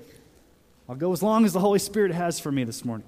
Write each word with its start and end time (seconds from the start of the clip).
I'll 0.89 0.97
go 0.97 1.13
as 1.13 1.23
long 1.23 1.45
as 1.45 1.53
the 1.53 1.61
Holy 1.61 1.79
Spirit 1.79 2.13
has 2.13 2.39
for 2.41 2.53
me 2.53 2.65
this 2.65 2.85
morning. 2.85 3.07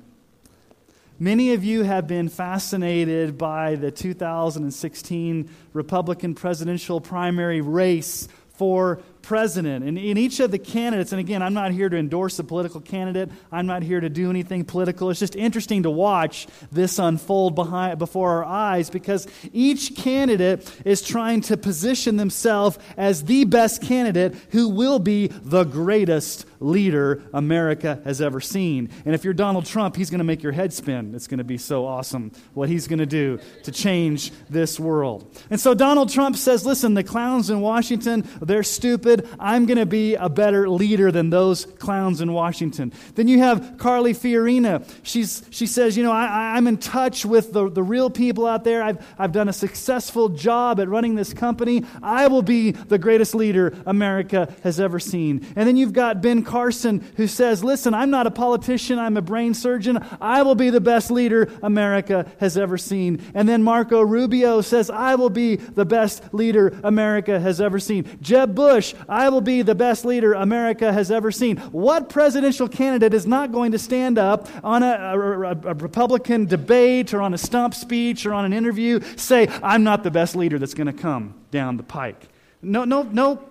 Many 1.23 1.53
of 1.53 1.63
you 1.63 1.83
have 1.83 2.07
been 2.07 2.31
fascinated 2.31 3.37
by 3.37 3.75
the 3.75 3.91
2016 3.91 5.51
Republican 5.75 6.35
presidential 6.35 6.99
primary 6.99 7.61
race 7.61 8.27
for 8.55 9.03
president. 9.23 9.85
And 9.85 9.99
in 9.99 10.17
each 10.17 10.41
of 10.41 10.51
the 10.51 10.59
candidates, 10.59 11.13
and 11.13 11.21
again, 11.21 11.43
I'm 11.43 11.55
not 11.55 11.73
here 11.73 11.89
to 11.89 11.97
endorse 11.97 12.39
a 12.39 12.45
political 12.45 12.81
candidate, 12.81 13.31
I'm 13.51 13.67
not 13.67 13.83
here 13.83 14.01
to 14.01 14.09
do 14.09 14.31
anything 14.31 14.65
political. 14.65 15.11
It's 15.11 15.21
just 15.21 15.37
interesting 15.37 15.83
to 15.83 15.91
watch 15.91 16.47
this 16.71 16.99
unfold 16.99 17.55
behind, 17.55 17.99
before 17.99 18.31
our 18.31 18.45
eyes 18.45 18.91
because 18.91 19.27
each 19.53 19.97
candidate 19.97 20.71
is 20.85 21.03
trying 21.03 21.41
to 21.43 21.57
position 21.57 22.17
themselves 22.17 22.79
as 22.97 23.25
the 23.25 23.45
best 23.45 23.83
candidate 23.83 24.35
who 24.51 24.69
will 24.69 24.99
be 24.99 25.27
the 25.29 25.65
greatest 25.65 26.47
leader 26.61 27.23
America 27.33 28.01
has 28.05 28.21
ever 28.21 28.41
seen. 28.41 28.91
And 29.05 29.15
if 29.15 29.25
you're 29.25 29.35
Donald 29.35 29.67
Trump, 29.67 29.97
he's 29.97 30.11
going 30.11 30.19
to 30.19 30.25
make 30.25 30.43
your 30.43 30.53
head 30.53 30.73
spin. 30.73 31.15
It's 31.15 31.27
going 31.27 31.39
to 31.39 31.45
be 31.45 31.59
so 31.59 31.87
awesome 31.87 32.33
what 32.55 32.69
he's 32.69 32.87
going 32.87 32.99
to 32.99 33.07
do 33.07 33.39
to 33.65 33.73
change 33.73 34.31
this 34.49 34.79
world. 34.79 35.37
And 35.51 35.59
so 35.59 35.75
Donald 35.75 36.11
Trump 36.11 36.37
says, 36.37 36.67
listen, 36.67 36.95
the 36.95 37.03
clowns 37.03 37.51
in 37.51 37.61
Washington, 37.61 38.29
they're 38.41 38.63
stupid 38.63 39.10
I'm 39.39 39.67
going 39.67 39.79
to 39.79 39.87
be 39.87 40.15
a 40.15 40.29
better 40.29 40.69
leader 40.69 41.11
than 41.11 41.31
those 41.31 41.67
clowns 41.79 42.21
in 42.21 42.33
Washington. 42.33 42.93
Then 43.15 43.29
you 43.29 43.39
have 43.39 43.77
Carly 43.79 44.15
Fiorina. 44.15 44.89
She's, 45.03 45.43
she 45.51 45.67
says, 45.67 45.97
You 45.97 46.03
know, 46.03 46.13
I, 46.13 46.57
I'm 46.57 46.67
in 46.67 46.79
touch 46.79 47.25
with 47.25 47.53
the, 47.53 47.69
the 47.69 47.83
real 47.83 48.11
people 48.11 48.47
out 48.47 48.65
there. 48.65 48.83
I've, 48.83 49.05
I've 49.19 49.33
done 49.33 49.49
a 49.49 49.53
successful 49.53 50.29
job 50.29 50.81
at 50.81 50.89
running 50.89 51.15
this 51.15 51.33
company. 51.33 51.85
I 52.03 52.29
will 52.29 52.43
be 52.43 52.73
the 52.73 52.99
greatest 52.99 53.35
leader 53.35 53.75
America 53.87 54.53
has 54.63 54.81
ever 54.81 54.99
seen. 54.99 55.47
And 55.57 55.69
then 55.69 55.77
you've 55.77 55.93
got 55.93 56.23
Ben 56.23 56.43
Carson 56.43 57.01
who 57.17 57.27
says, 57.27 57.65
Listen, 57.65 57.95
I'm 57.95 58.11
not 58.11 58.27
a 58.27 58.31
politician, 58.31 58.99
I'm 58.99 59.17
a 59.17 59.23
brain 59.23 59.55
surgeon. 59.55 60.05
I 60.21 60.43
will 60.43 60.55
be 60.55 60.71
the 60.71 60.81
best 60.81 61.11
leader 61.11 61.51
America 61.63 62.31
has 62.39 62.57
ever 62.57 62.79
seen. 62.79 63.23
And 63.35 63.49
then 63.49 63.63
Marco 63.63 64.01
Rubio 64.01 64.61
says, 64.61 64.91
I 64.91 65.15
will 65.15 65.31
be 65.31 65.57
the 65.57 65.85
best 65.85 66.33
leader 66.33 66.79
America 66.83 67.39
has 67.41 67.61
ever 67.61 67.79
seen. 67.79 68.19
Jeb 68.21 68.55
Bush, 68.55 68.95
I 69.09 69.29
will 69.29 69.41
be 69.41 69.63
the 69.63 69.75
best 69.75 70.05
leader 70.05 70.35
America 70.35 70.93
has 70.93 71.11
ever 71.11 71.31
seen. 71.31 71.57
What 71.57 72.09
presidential 72.09 72.69
candidate 72.69 73.15
is 73.15 73.27
not 73.27 73.53
going 73.53 73.73
to 73.73 73.79
stand 73.79 74.19
up 74.19 74.49
on 74.65 74.83
a, 74.83 74.87
a, 74.87 75.51
a, 75.71 75.75
Republican 75.75 76.47
debate 76.47 77.15
or 77.15 77.21
on 77.21 77.35
a 77.35 77.39
stump 77.39 77.75
speech 77.75 78.27
or 78.27 78.35
on 78.35 78.45
an 78.45 78.53
interview, 78.53 79.01
say, 79.17 79.49
I'm 79.63 79.85
not 79.85 80.05
the 80.05 80.11
best 80.11 80.37
leader 80.37 80.59
that's 80.59 80.75
going 80.75 80.87
to 80.87 80.93
come 80.93 81.35
down 81.51 81.77
the 81.77 81.83
pike? 81.83 82.29
No, 82.63 82.85
no, 82.85 83.03
no 83.03 83.43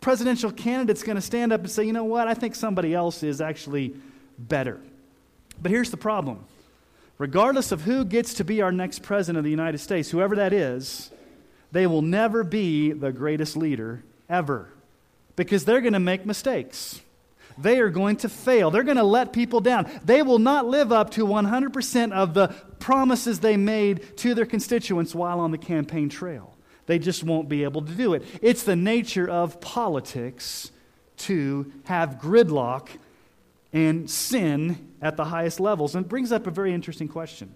presidential 0.00 0.50
candidate's 0.50 1.02
going 1.02 1.16
to 1.16 1.22
stand 1.22 1.52
up 1.52 1.60
and 1.60 1.70
say, 1.70 1.84
you 1.84 1.92
know 1.92 2.04
what, 2.04 2.28
I 2.28 2.34
think 2.34 2.54
somebody 2.54 2.94
else 2.94 3.22
is 3.22 3.40
actually 3.40 3.94
better. 4.38 4.80
But 5.60 5.70
here's 5.70 5.90
the 5.90 5.96
problem 5.96 6.44
regardless 7.16 7.72
of 7.72 7.82
who 7.82 8.04
gets 8.04 8.34
to 8.34 8.44
be 8.44 8.60
our 8.60 8.72
next 8.72 9.02
president 9.02 9.38
of 9.38 9.44
the 9.44 9.50
United 9.50 9.78
States, 9.78 10.10
whoever 10.10 10.36
that 10.36 10.52
is, 10.52 11.10
they 11.72 11.86
will 11.86 12.02
never 12.02 12.44
be 12.44 12.92
the 12.92 13.12
greatest 13.12 13.56
leader 13.56 14.02
ever 14.28 14.68
because 15.36 15.64
they're 15.64 15.80
going 15.80 15.94
to 15.94 16.00
make 16.00 16.26
mistakes. 16.26 17.00
They 17.56 17.78
are 17.78 17.90
going 17.90 18.16
to 18.16 18.28
fail. 18.28 18.70
They're 18.70 18.82
going 18.82 18.96
to 18.96 19.04
let 19.04 19.32
people 19.32 19.60
down. 19.60 19.88
They 20.04 20.22
will 20.22 20.38
not 20.38 20.66
live 20.66 20.92
up 20.92 21.10
to 21.12 21.26
100% 21.26 22.12
of 22.12 22.34
the 22.34 22.48
promises 22.78 23.40
they 23.40 23.56
made 23.56 24.16
to 24.18 24.34
their 24.34 24.46
constituents 24.46 25.14
while 25.14 25.40
on 25.40 25.50
the 25.50 25.58
campaign 25.58 26.08
trail. 26.08 26.56
They 26.86 26.98
just 26.98 27.22
won't 27.22 27.48
be 27.48 27.64
able 27.64 27.82
to 27.82 27.92
do 27.92 28.14
it. 28.14 28.24
It's 28.42 28.64
the 28.64 28.76
nature 28.76 29.28
of 29.28 29.60
politics 29.60 30.70
to 31.16 31.72
have 31.84 32.18
gridlock 32.20 32.88
and 33.72 34.10
sin 34.10 34.92
at 35.00 35.16
the 35.16 35.24
highest 35.24 35.60
levels. 35.60 35.94
And 35.94 36.04
it 36.04 36.08
brings 36.08 36.32
up 36.32 36.46
a 36.46 36.50
very 36.50 36.74
interesting 36.74 37.08
question 37.08 37.54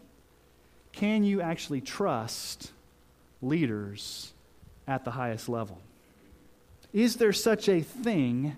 Can 0.93 1.25
you 1.25 1.41
actually 1.41 1.81
trust 1.81 2.73
leaders 3.43 4.33
at 4.87 5.05
the 5.05 5.11
highest 5.11 5.49
level? 5.49 5.81
Is 6.93 7.17
there 7.17 7.33
such 7.33 7.69
a 7.69 7.81
thing 7.81 8.57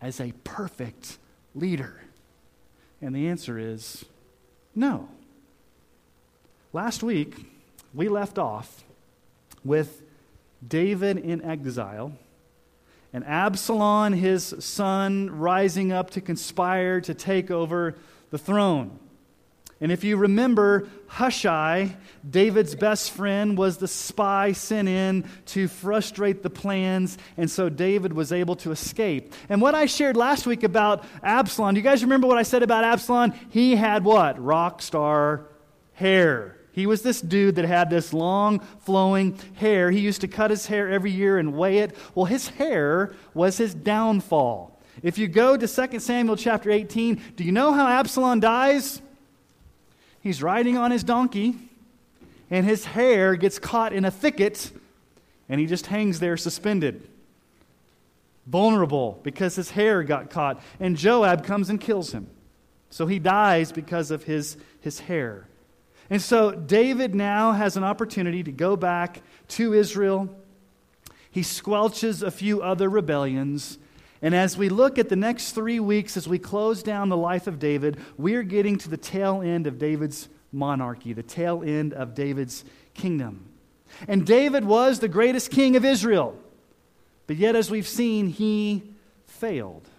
as 0.00 0.20
a 0.20 0.32
perfect 0.44 1.18
leader? 1.54 2.00
And 3.00 3.14
the 3.14 3.28
answer 3.28 3.58
is 3.58 4.04
no. 4.74 5.08
Last 6.72 7.02
week, 7.02 7.46
we 7.92 8.08
left 8.08 8.38
off 8.38 8.82
with 9.64 10.02
David 10.66 11.18
in 11.18 11.42
exile 11.42 12.12
and 13.14 13.24
Absalom, 13.24 14.12
his 14.12 14.56
son, 14.58 15.30
rising 15.30 15.92
up 15.92 16.10
to 16.10 16.20
conspire 16.20 17.00
to 17.02 17.14
take 17.14 17.48
over 17.48 17.94
the 18.30 18.38
throne. 18.38 18.98
And 19.84 19.92
if 19.92 20.02
you 20.02 20.16
remember, 20.16 20.88
Hushai, 21.08 21.94
David's 22.28 22.74
best 22.74 23.10
friend, 23.10 23.58
was 23.58 23.76
the 23.76 23.86
spy 23.86 24.52
sent 24.52 24.88
in 24.88 25.28
to 25.48 25.68
frustrate 25.68 26.42
the 26.42 26.48
plans, 26.48 27.18
and 27.36 27.50
so 27.50 27.68
David 27.68 28.14
was 28.14 28.32
able 28.32 28.56
to 28.56 28.72
escape. 28.72 29.34
And 29.50 29.60
what 29.60 29.74
I 29.74 29.84
shared 29.84 30.16
last 30.16 30.46
week 30.46 30.62
about 30.62 31.04
Absalom, 31.22 31.74
do 31.74 31.80
you 31.80 31.84
guys 31.84 32.02
remember 32.02 32.26
what 32.26 32.38
I 32.38 32.44
said 32.44 32.62
about 32.62 32.84
Absalom? 32.84 33.34
He 33.50 33.76
had 33.76 34.04
what? 34.04 34.42
Rock 34.42 34.80
star 34.80 35.48
hair. 35.92 36.56
He 36.72 36.86
was 36.86 37.02
this 37.02 37.20
dude 37.20 37.56
that 37.56 37.66
had 37.66 37.90
this 37.90 38.14
long, 38.14 38.60
flowing 38.86 39.38
hair. 39.52 39.90
He 39.90 40.00
used 40.00 40.22
to 40.22 40.28
cut 40.28 40.50
his 40.50 40.64
hair 40.64 40.88
every 40.88 41.10
year 41.10 41.36
and 41.36 41.52
weigh 41.52 41.80
it. 41.80 41.94
Well, 42.14 42.24
his 42.24 42.48
hair 42.48 43.14
was 43.34 43.58
his 43.58 43.74
downfall. 43.74 44.80
If 45.02 45.18
you 45.18 45.28
go 45.28 45.58
to 45.58 45.68
2 45.68 46.00
Samuel 46.00 46.38
chapter 46.38 46.70
18, 46.70 47.20
do 47.36 47.44
you 47.44 47.52
know 47.52 47.74
how 47.74 47.86
Absalom 47.86 48.40
dies? 48.40 49.02
He's 50.24 50.42
riding 50.42 50.78
on 50.78 50.90
his 50.90 51.04
donkey, 51.04 51.54
and 52.50 52.64
his 52.64 52.86
hair 52.86 53.36
gets 53.36 53.58
caught 53.58 53.92
in 53.92 54.06
a 54.06 54.10
thicket, 54.10 54.72
and 55.50 55.60
he 55.60 55.66
just 55.66 55.86
hangs 55.88 56.18
there 56.18 56.38
suspended. 56.38 57.06
Vulnerable 58.46 59.20
because 59.22 59.54
his 59.54 59.72
hair 59.72 60.02
got 60.02 60.30
caught. 60.30 60.62
And 60.80 60.96
Joab 60.96 61.44
comes 61.44 61.68
and 61.68 61.78
kills 61.78 62.12
him. 62.12 62.26
So 62.88 63.06
he 63.06 63.18
dies 63.18 63.70
because 63.70 64.10
of 64.10 64.24
his, 64.24 64.56
his 64.80 65.00
hair. 65.00 65.46
And 66.08 66.22
so 66.22 66.52
David 66.52 67.14
now 67.14 67.52
has 67.52 67.76
an 67.76 67.84
opportunity 67.84 68.42
to 68.44 68.52
go 68.52 68.76
back 68.76 69.20
to 69.48 69.74
Israel. 69.74 70.34
He 71.30 71.42
squelches 71.42 72.22
a 72.22 72.30
few 72.30 72.62
other 72.62 72.88
rebellions. 72.88 73.78
And 74.24 74.34
as 74.34 74.56
we 74.56 74.70
look 74.70 74.98
at 74.98 75.10
the 75.10 75.16
next 75.16 75.52
three 75.52 75.78
weeks, 75.78 76.16
as 76.16 76.26
we 76.26 76.38
close 76.38 76.82
down 76.82 77.10
the 77.10 77.16
life 77.16 77.46
of 77.46 77.58
David, 77.58 77.98
we 78.16 78.36
are 78.36 78.42
getting 78.42 78.78
to 78.78 78.88
the 78.88 78.96
tail 78.96 79.42
end 79.42 79.66
of 79.66 79.78
David's 79.78 80.30
monarchy, 80.50 81.12
the 81.12 81.22
tail 81.22 81.62
end 81.62 81.92
of 81.92 82.14
David's 82.14 82.64
kingdom. 82.94 83.44
And 84.08 84.24
David 84.24 84.64
was 84.64 84.98
the 84.98 85.08
greatest 85.08 85.50
king 85.50 85.76
of 85.76 85.84
Israel. 85.84 86.38
But 87.26 87.36
yet, 87.36 87.54
as 87.54 87.70
we've 87.70 87.86
seen, 87.86 88.28
he 88.28 88.94
failed. 89.26 89.90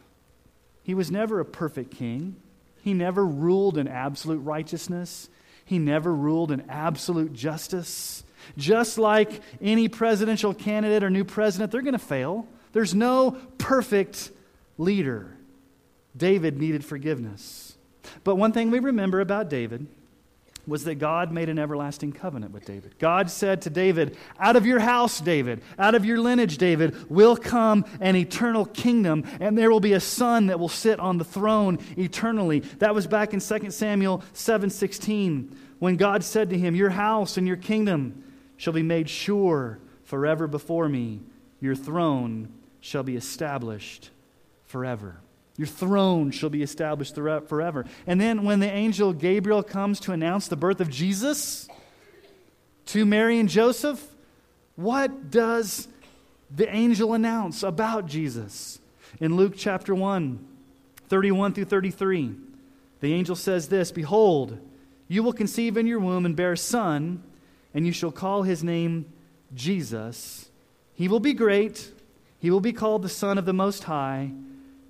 He 0.81 0.95
was 0.95 1.11
never 1.11 1.39
a 1.39 1.45
perfect 1.45 1.91
king. 1.91 2.35
He 2.81 2.95
never 2.95 3.23
ruled 3.23 3.77
in 3.77 3.87
absolute 3.87 4.39
righteousness. 4.39 5.29
He 5.65 5.77
never 5.77 6.11
ruled 6.11 6.51
in 6.51 6.67
absolute 6.67 7.31
justice. 7.31 8.23
Just 8.57 8.97
like 8.97 9.43
any 9.61 9.87
presidential 9.87 10.55
candidate 10.55 11.03
or 11.03 11.11
new 11.11 11.25
president, 11.25 11.71
they're 11.71 11.83
going 11.83 11.93
to 11.93 11.99
fail. 11.99 12.47
There's 12.75 12.93
no 12.93 13.37
perfect 13.57 14.31
leader. 14.77 15.31
David 16.17 16.59
needed 16.59 16.83
forgiveness. 16.83 17.77
But 18.25 18.35
one 18.35 18.51
thing 18.51 18.69
we 18.69 18.79
remember 18.79 19.21
about 19.21 19.49
David 19.49 19.87
was 20.67 20.83
that 20.83 20.95
God 20.95 21.31
made 21.31 21.47
an 21.47 21.57
everlasting 21.57 22.11
covenant 22.11 22.51
with 22.51 22.65
David. 22.65 22.99
God 22.99 23.31
said 23.31 23.61
to 23.61 23.69
David, 23.69 24.17
Out 24.37 24.57
of 24.57 24.65
your 24.65 24.79
house, 24.79 25.21
David, 25.21 25.61
out 25.79 25.95
of 25.95 26.03
your 26.03 26.19
lineage, 26.19 26.57
David, 26.57 27.09
will 27.09 27.37
come 27.37 27.85
an 28.01 28.17
eternal 28.17 28.65
kingdom, 28.65 29.23
and 29.39 29.57
there 29.57 29.71
will 29.71 29.79
be 29.79 29.93
a 29.93 30.01
son 30.01 30.47
that 30.47 30.59
will 30.59 30.67
sit 30.67 30.99
on 30.99 31.17
the 31.17 31.23
throne 31.23 31.79
eternally. 31.97 32.59
That 32.79 32.93
was 32.93 33.07
back 33.07 33.33
in 33.33 33.39
2 33.39 33.71
Samuel 33.71 34.21
7 34.33 34.69
16, 34.69 35.57
when 35.79 35.95
God 35.95 36.25
said 36.25 36.49
to 36.49 36.57
him, 36.57 36.75
Your 36.75 36.89
house 36.89 37.37
and 37.37 37.47
your 37.47 37.55
kingdom 37.55 38.21
shall 38.57 38.73
be 38.73 38.83
made 38.83 39.09
sure 39.09 39.79
forever 40.03 40.45
before 40.45 40.89
me, 40.89 41.21
your 41.61 41.73
throne 41.73 42.49
shall 42.85 43.01
be 43.01 43.15
established 43.15 44.11
forever. 44.67 45.17
Your 45.57 45.65
throne 45.65 46.29
shall 46.29 46.51
be 46.51 46.61
established 46.61 47.15
forever. 47.15 47.85
And 48.05 48.21
then 48.21 48.43
when 48.43 48.59
the 48.59 48.69
angel 48.69 49.11
Gabriel 49.11 49.63
comes 49.63 49.99
to 50.01 50.11
announce 50.11 50.47
the 50.47 50.55
birth 50.55 50.79
of 50.79 50.91
Jesus 50.91 51.67
to 52.87 53.03
Mary 53.03 53.39
and 53.39 53.49
Joseph, 53.49 54.05
what 54.75 55.31
does 55.31 55.87
the 56.55 56.69
angel 56.73 57.15
announce 57.15 57.63
about 57.63 58.05
Jesus? 58.05 58.77
In 59.19 59.35
Luke 59.35 59.53
chapter 59.57 59.95
1, 59.95 60.47
31 61.09 61.53
through 61.53 61.65
33, 61.65 62.35
the 62.99 63.13
angel 63.13 63.35
says 63.35 63.67
this 63.67 63.91
Behold, 63.91 64.59
you 65.07 65.23
will 65.23 65.33
conceive 65.33 65.75
in 65.75 65.87
your 65.87 65.99
womb 65.99 66.23
and 66.23 66.35
bear 66.35 66.51
a 66.51 66.57
son, 66.57 67.23
and 67.73 67.87
you 67.87 67.91
shall 67.91 68.11
call 68.11 68.43
his 68.43 68.63
name 68.63 69.11
Jesus. 69.55 70.49
He 70.93 71.07
will 71.07 71.19
be 71.19 71.33
great, 71.33 71.91
he 72.39 72.51
will 72.51 72.61
be 72.61 72.73
called 72.73 73.01
the 73.01 73.09
Son 73.09 73.37
of 73.37 73.45
the 73.45 73.53
Most 73.53 73.85
High 73.85 74.31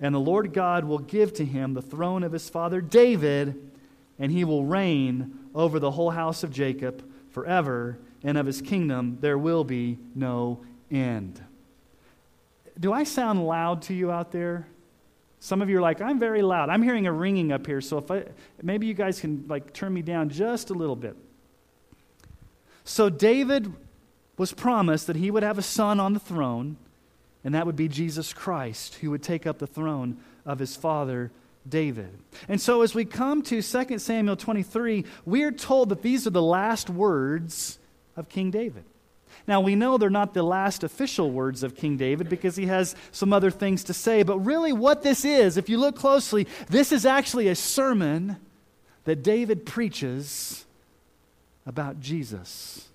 and 0.00 0.14
the 0.14 0.20
Lord 0.20 0.52
God 0.52 0.84
will 0.84 0.98
give 0.98 1.32
to 1.34 1.44
him 1.44 1.74
the 1.74 1.82
throne 1.82 2.22
of 2.22 2.32
his 2.32 2.48
father 2.48 2.80
David, 2.80 3.70
and 4.18 4.30
he 4.30 4.44
will 4.44 4.64
reign 4.64 5.38
over 5.54 5.78
the 5.78 5.92
whole 5.92 6.10
house 6.10 6.42
of 6.42 6.50
Jacob 6.50 7.04
forever, 7.30 7.98
and 8.22 8.36
of 8.36 8.46
his 8.46 8.60
kingdom 8.60 9.18
there 9.20 9.38
will 9.38 9.64
be 9.64 9.98
no 10.14 10.60
end. 10.90 11.42
Do 12.78 12.92
I 12.92 13.04
sound 13.04 13.46
loud 13.46 13.82
to 13.82 13.94
you 13.94 14.10
out 14.10 14.32
there? 14.32 14.66
Some 15.40 15.62
of 15.62 15.70
you 15.70 15.78
are 15.78 15.82
like, 15.82 16.00
I'm 16.00 16.18
very 16.18 16.42
loud. 16.42 16.68
I'm 16.68 16.82
hearing 16.82 17.06
a 17.06 17.12
ringing 17.12 17.52
up 17.52 17.66
here, 17.66 17.80
so 17.80 17.98
if 17.98 18.10
I, 18.10 18.24
maybe 18.62 18.86
you 18.86 18.94
guys 18.94 19.20
can 19.20 19.44
like 19.48 19.72
turn 19.72 19.94
me 19.94 20.02
down 20.02 20.28
just 20.28 20.70
a 20.70 20.74
little 20.74 20.96
bit. 20.96 21.16
So 22.84 23.08
David 23.08 23.72
was 24.36 24.52
promised 24.52 25.06
that 25.06 25.16
he 25.16 25.30
would 25.30 25.42
have 25.42 25.56
a 25.56 25.62
son 25.62 25.98
on 26.00 26.12
the 26.12 26.20
throne 26.20 26.76
and 27.46 27.54
that 27.54 27.64
would 27.64 27.76
be 27.76 27.86
Jesus 27.86 28.32
Christ, 28.32 28.96
who 28.96 29.12
would 29.12 29.22
take 29.22 29.46
up 29.46 29.58
the 29.58 29.68
throne 29.68 30.16
of 30.44 30.58
his 30.58 30.74
father 30.74 31.30
David. 31.68 32.10
And 32.48 32.60
so, 32.60 32.82
as 32.82 32.92
we 32.92 33.04
come 33.04 33.40
to 33.42 33.62
2 33.62 33.98
Samuel 34.00 34.34
23, 34.34 35.04
we 35.24 35.44
are 35.44 35.52
told 35.52 35.90
that 35.90 36.02
these 36.02 36.26
are 36.26 36.30
the 36.30 36.42
last 36.42 36.90
words 36.90 37.78
of 38.16 38.28
King 38.28 38.50
David. 38.50 38.82
Now, 39.46 39.60
we 39.60 39.76
know 39.76 39.96
they're 39.96 40.10
not 40.10 40.34
the 40.34 40.42
last 40.42 40.82
official 40.82 41.30
words 41.30 41.62
of 41.62 41.76
King 41.76 41.96
David 41.96 42.28
because 42.28 42.56
he 42.56 42.66
has 42.66 42.96
some 43.12 43.32
other 43.32 43.52
things 43.52 43.84
to 43.84 43.94
say, 43.94 44.24
but 44.24 44.40
really, 44.40 44.72
what 44.72 45.04
this 45.04 45.24
is, 45.24 45.56
if 45.56 45.68
you 45.68 45.78
look 45.78 45.94
closely, 45.94 46.48
this 46.68 46.90
is 46.90 47.06
actually 47.06 47.46
a 47.46 47.54
sermon 47.54 48.38
that 49.04 49.22
David 49.22 49.64
preaches 49.64 50.64
about 51.64 52.00
Jesus. 52.00 52.88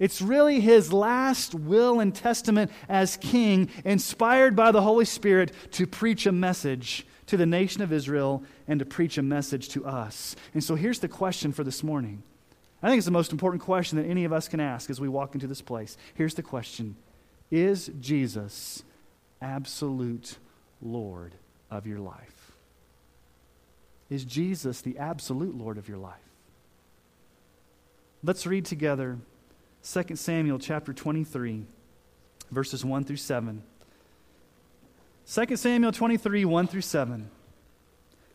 It's 0.00 0.22
really 0.22 0.60
his 0.60 0.92
last 0.92 1.54
will 1.54 2.00
and 2.00 2.12
testament 2.12 2.72
as 2.88 3.18
king, 3.18 3.68
inspired 3.84 4.56
by 4.56 4.72
the 4.72 4.80
Holy 4.80 5.04
Spirit 5.04 5.52
to 5.72 5.86
preach 5.86 6.26
a 6.26 6.32
message 6.32 7.06
to 7.26 7.36
the 7.36 7.46
nation 7.46 7.82
of 7.82 7.92
Israel 7.92 8.42
and 8.66 8.80
to 8.80 8.86
preach 8.86 9.18
a 9.18 9.22
message 9.22 9.68
to 9.68 9.84
us. 9.84 10.34
And 10.54 10.64
so 10.64 10.74
here's 10.74 11.00
the 11.00 11.06
question 11.06 11.52
for 11.52 11.62
this 11.62 11.84
morning. 11.84 12.22
I 12.82 12.88
think 12.88 12.98
it's 12.98 13.04
the 13.04 13.12
most 13.12 13.30
important 13.30 13.62
question 13.62 13.98
that 13.98 14.08
any 14.08 14.24
of 14.24 14.32
us 14.32 14.48
can 14.48 14.58
ask 14.58 14.88
as 14.88 15.00
we 15.00 15.08
walk 15.08 15.34
into 15.34 15.46
this 15.46 15.60
place. 15.60 15.98
Here's 16.14 16.34
the 16.34 16.42
question 16.42 16.96
Is 17.50 17.90
Jesus 18.00 18.82
absolute 19.42 20.38
Lord 20.80 21.34
of 21.70 21.86
your 21.86 22.00
life? 22.00 22.52
Is 24.08 24.24
Jesus 24.24 24.80
the 24.80 24.96
absolute 24.96 25.54
Lord 25.54 25.76
of 25.76 25.88
your 25.88 25.98
life? 25.98 26.16
Let's 28.24 28.46
read 28.46 28.64
together 28.64 29.18
2 29.82 30.16
Samuel 30.16 30.58
chapter 30.58 30.92
23, 30.92 31.64
verses 32.50 32.84
1 32.84 33.04
through 33.04 33.16
7. 33.16 33.62
2 35.32 35.56
Samuel 35.56 35.92
23, 35.92 36.44
1 36.44 36.66
through 36.66 36.80
7. 36.82 37.30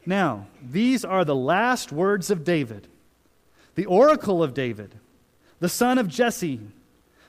Now, 0.05 0.47
these 0.61 1.05
are 1.05 1.25
the 1.25 1.35
last 1.35 1.91
words 1.91 2.31
of 2.31 2.43
David, 2.43 2.87
the 3.75 3.85
oracle 3.85 4.41
of 4.41 4.53
David, 4.53 4.95
the 5.59 5.69
son 5.69 5.97
of 5.97 6.07
Jesse, 6.07 6.59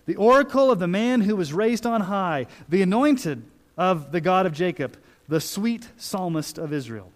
the 0.07 0.17
oracle 0.17 0.71
of 0.71 0.79
the 0.79 0.87
man 0.87 1.23
who 1.23 1.37
was 1.37 1.53
raised 1.53 1.85
on 1.85 2.03
high, 2.03 2.47
the 2.69 2.83
anointed 2.83 3.43
of 3.77 4.13
the 4.13 4.21
God 4.21 4.47
of 4.47 4.53
Jacob, 4.53 4.97
the 5.29 5.41
sweet 5.41 5.89
psalmist 5.97 6.59
of 6.59 6.73
Israel. 6.73 7.13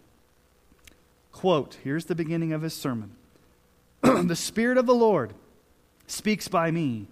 Quote, 1.32 1.78
here's 1.84 2.06
the 2.06 2.14
beginning 2.14 2.52
of 2.52 2.62
his 2.62 2.74
sermon 2.74 3.12
The 4.02 4.36
Spirit 4.36 4.76
of 4.76 4.86
the 4.86 4.94
Lord 4.94 5.34
speaks 6.10 6.48
by 6.48 6.70
me. 6.70 7.06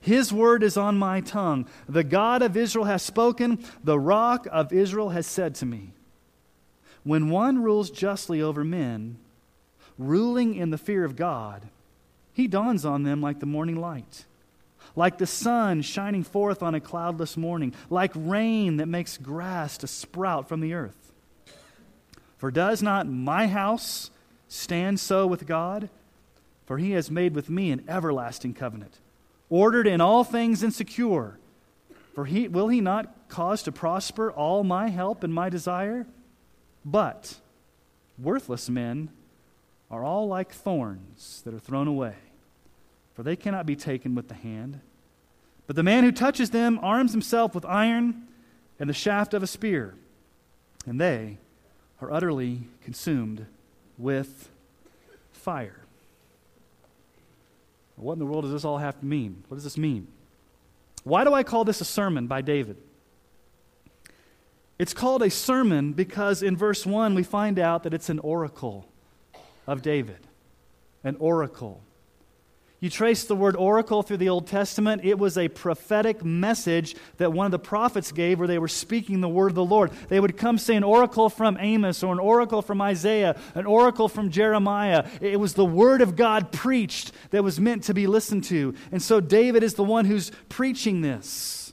His 0.00 0.32
word 0.32 0.62
is 0.62 0.76
on 0.76 0.98
my 0.98 1.20
tongue. 1.20 1.66
The 1.88 2.04
God 2.04 2.42
of 2.42 2.56
Israel 2.56 2.84
has 2.84 3.02
spoken. 3.02 3.64
The 3.82 3.98
rock 3.98 4.46
of 4.52 4.72
Israel 4.72 5.10
has 5.10 5.26
said 5.26 5.54
to 5.56 5.66
me. 5.66 5.92
When 7.04 7.30
one 7.30 7.62
rules 7.62 7.90
justly 7.90 8.42
over 8.42 8.64
men, 8.64 9.16
ruling 9.98 10.54
in 10.54 10.70
the 10.70 10.78
fear 10.78 11.04
of 11.04 11.16
God, 11.16 11.62
he 12.34 12.46
dawns 12.48 12.84
on 12.84 13.02
them 13.02 13.22
like 13.22 13.40
the 13.40 13.46
morning 13.46 13.80
light, 13.80 14.24
like 14.96 15.18
the 15.18 15.26
sun 15.26 15.82
shining 15.82 16.24
forth 16.24 16.62
on 16.62 16.74
a 16.74 16.80
cloudless 16.80 17.36
morning, 17.36 17.72
like 17.88 18.12
rain 18.14 18.78
that 18.78 18.88
makes 18.88 19.16
grass 19.16 19.78
to 19.78 19.86
sprout 19.86 20.48
from 20.48 20.60
the 20.60 20.74
earth. 20.74 21.12
For 22.36 22.50
does 22.50 22.82
not 22.82 23.06
my 23.06 23.46
house 23.46 24.10
stand 24.48 25.00
so 25.00 25.26
with 25.26 25.46
God? 25.46 25.88
For 26.66 26.78
he 26.78 26.92
has 26.92 27.10
made 27.10 27.34
with 27.34 27.50
me 27.50 27.70
an 27.70 27.84
everlasting 27.88 28.54
covenant, 28.54 28.98
ordered 29.50 29.86
in 29.86 30.00
all 30.00 30.24
things 30.24 30.62
and 30.62 30.72
secure. 30.72 31.38
For 32.14 32.24
he, 32.24 32.48
will 32.48 32.68
he 32.68 32.80
not 32.80 33.28
cause 33.28 33.62
to 33.64 33.72
prosper 33.72 34.30
all 34.30 34.64
my 34.64 34.88
help 34.88 35.24
and 35.24 35.34
my 35.34 35.48
desire? 35.48 36.06
But 36.84 37.36
worthless 38.18 38.68
men 38.68 39.10
are 39.90 40.04
all 40.04 40.26
like 40.26 40.52
thorns 40.52 41.42
that 41.44 41.54
are 41.54 41.58
thrown 41.58 41.88
away, 41.88 42.14
for 43.14 43.22
they 43.22 43.36
cannot 43.36 43.66
be 43.66 43.76
taken 43.76 44.14
with 44.14 44.28
the 44.28 44.34
hand. 44.34 44.80
But 45.66 45.76
the 45.76 45.82
man 45.82 46.04
who 46.04 46.12
touches 46.12 46.50
them 46.50 46.78
arms 46.82 47.12
himself 47.12 47.54
with 47.54 47.64
iron 47.64 48.28
and 48.78 48.88
the 48.88 48.94
shaft 48.94 49.34
of 49.34 49.42
a 49.42 49.46
spear, 49.46 49.94
and 50.86 51.00
they 51.00 51.38
are 52.00 52.12
utterly 52.12 52.68
consumed 52.82 53.46
with 53.98 54.50
fire. 55.32 55.83
What 57.96 58.14
in 58.14 58.18
the 58.18 58.26
world 58.26 58.44
does 58.44 58.52
this 58.52 58.64
all 58.64 58.78
have 58.78 58.98
to 59.00 59.06
mean? 59.06 59.44
What 59.48 59.56
does 59.56 59.64
this 59.64 59.78
mean? 59.78 60.08
Why 61.04 61.24
do 61.24 61.32
I 61.32 61.42
call 61.42 61.64
this 61.64 61.80
a 61.80 61.84
sermon 61.84 62.26
by 62.26 62.40
David? 62.40 62.76
It's 64.78 64.94
called 64.94 65.22
a 65.22 65.30
sermon 65.30 65.92
because 65.92 66.42
in 66.42 66.56
verse 66.56 66.84
1 66.84 67.14
we 67.14 67.22
find 67.22 67.58
out 67.58 67.84
that 67.84 67.94
it's 67.94 68.08
an 68.08 68.18
oracle 68.20 68.86
of 69.66 69.82
David. 69.82 70.26
An 71.04 71.16
oracle. 71.20 71.82
You 72.84 72.90
trace 72.90 73.24
the 73.24 73.34
word 73.34 73.56
oracle 73.56 74.02
through 74.02 74.18
the 74.18 74.28
Old 74.28 74.46
Testament, 74.46 75.06
it 75.06 75.18
was 75.18 75.38
a 75.38 75.48
prophetic 75.48 76.22
message 76.22 76.94
that 77.16 77.32
one 77.32 77.46
of 77.46 77.50
the 77.50 77.58
prophets 77.58 78.12
gave 78.12 78.38
where 78.38 78.46
they 78.46 78.58
were 78.58 78.68
speaking 78.68 79.22
the 79.22 79.28
word 79.28 79.52
of 79.52 79.54
the 79.54 79.64
Lord. 79.64 79.90
They 80.10 80.20
would 80.20 80.36
come 80.36 80.58
say 80.58 80.76
an 80.76 80.84
oracle 80.84 81.30
from 81.30 81.56
Amos 81.58 82.02
or 82.02 82.12
an 82.12 82.18
oracle 82.18 82.60
from 82.60 82.82
Isaiah, 82.82 83.40
an 83.54 83.64
oracle 83.64 84.06
from 84.10 84.28
Jeremiah. 84.28 85.06
It 85.22 85.40
was 85.40 85.54
the 85.54 85.64
word 85.64 86.02
of 86.02 86.14
God 86.14 86.52
preached 86.52 87.12
that 87.30 87.42
was 87.42 87.58
meant 87.58 87.84
to 87.84 87.94
be 87.94 88.06
listened 88.06 88.44
to. 88.44 88.74
And 88.92 89.02
so 89.02 89.18
David 89.18 89.62
is 89.62 89.76
the 89.76 89.82
one 89.82 90.04
who's 90.04 90.30
preaching 90.50 91.00
this. 91.00 91.63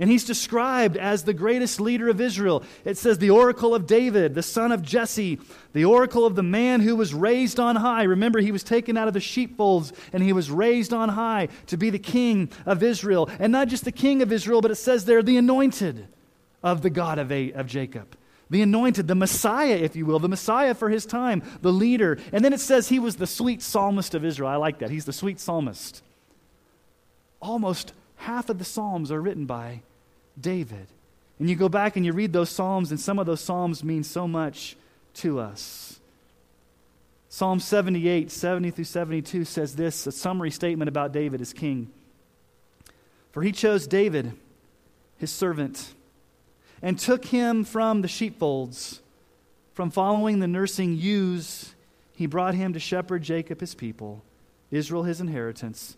And 0.00 0.08
he's 0.08 0.24
described 0.24 0.96
as 0.96 1.24
the 1.24 1.34
greatest 1.34 1.80
leader 1.80 2.08
of 2.08 2.20
Israel. 2.20 2.62
It 2.84 2.96
says, 2.96 3.18
the 3.18 3.30
oracle 3.30 3.74
of 3.74 3.86
David, 3.86 4.34
the 4.34 4.44
son 4.44 4.70
of 4.70 4.80
Jesse, 4.80 5.40
the 5.72 5.84
oracle 5.84 6.24
of 6.24 6.36
the 6.36 6.42
man 6.42 6.80
who 6.80 6.94
was 6.94 7.12
raised 7.12 7.58
on 7.58 7.74
high. 7.74 8.04
Remember, 8.04 8.38
he 8.38 8.52
was 8.52 8.62
taken 8.62 8.96
out 8.96 9.08
of 9.08 9.14
the 9.14 9.20
sheepfolds 9.20 9.92
and 10.12 10.22
he 10.22 10.32
was 10.32 10.52
raised 10.52 10.92
on 10.92 11.08
high 11.08 11.48
to 11.66 11.76
be 11.76 11.90
the 11.90 11.98
king 11.98 12.48
of 12.64 12.82
Israel. 12.82 13.28
And 13.40 13.50
not 13.50 13.66
just 13.66 13.84
the 13.84 13.92
king 13.92 14.22
of 14.22 14.30
Israel, 14.30 14.60
but 14.60 14.70
it 14.70 14.76
says 14.76 15.04
there, 15.04 15.20
the 15.20 15.36
anointed 15.36 16.06
of 16.62 16.82
the 16.82 16.90
God 16.90 17.18
of, 17.18 17.32
a, 17.32 17.50
of 17.52 17.66
Jacob. 17.66 18.16
The 18.50 18.62
anointed, 18.62 19.08
the 19.08 19.14
Messiah, 19.16 19.74
if 19.74 19.96
you 19.96 20.06
will, 20.06 20.20
the 20.20 20.28
Messiah 20.28 20.74
for 20.74 20.88
his 20.88 21.06
time, 21.06 21.42
the 21.60 21.72
leader. 21.72 22.18
And 22.32 22.44
then 22.44 22.52
it 22.52 22.60
says 22.60 22.88
he 22.88 23.00
was 23.00 23.16
the 23.16 23.26
sweet 23.26 23.62
psalmist 23.62 24.14
of 24.14 24.24
Israel. 24.24 24.48
I 24.48 24.56
like 24.56 24.78
that. 24.78 24.90
He's 24.90 25.04
the 25.04 25.12
sweet 25.12 25.40
psalmist. 25.40 26.02
Almost 27.40 27.92
half 28.16 28.48
of 28.48 28.58
the 28.58 28.64
Psalms 28.64 29.12
are 29.12 29.20
written 29.20 29.44
by 29.44 29.82
David. 30.40 30.86
And 31.38 31.48
you 31.48 31.56
go 31.56 31.68
back 31.68 31.96
and 31.96 32.04
you 32.04 32.12
read 32.12 32.32
those 32.32 32.50
Psalms, 32.50 32.90
and 32.90 32.98
some 32.98 33.18
of 33.18 33.26
those 33.26 33.40
Psalms 33.40 33.84
mean 33.84 34.02
so 34.02 34.26
much 34.26 34.76
to 35.14 35.38
us. 35.38 36.00
Psalm 37.28 37.60
78, 37.60 38.30
70 38.30 38.70
through 38.70 38.84
72 38.84 39.44
says 39.44 39.76
this 39.76 40.06
a 40.06 40.12
summary 40.12 40.50
statement 40.50 40.88
about 40.88 41.12
David 41.12 41.40
as 41.40 41.52
king. 41.52 41.90
For 43.32 43.42
he 43.42 43.52
chose 43.52 43.86
David, 43.86 44.32
his 45.18 45.30
servant, 45.30 45.94
and 46.80 46.98
took 46.98 47.26
him 47.26 47.64
from 47.64 48.02
the 48.02 48.08
sheepfolds. 48.08 49.00
From 49.74 49.90
following 49.90 50.40
the 50.40 50.48
nursing 50.48 50.96
ewes, 50.96 51.74
he 52.14 52.26
brought 52.26 52.54
him 52.54 52.72
to 52.72 52.80
shepherd 52.80 53.22
Jacob, 53.22 53.60
his 53.60 53.76
people, 53.76 54.24
Israel, 54.72 55.04
his 55.04 55.20
inheritance. 55.20 55.96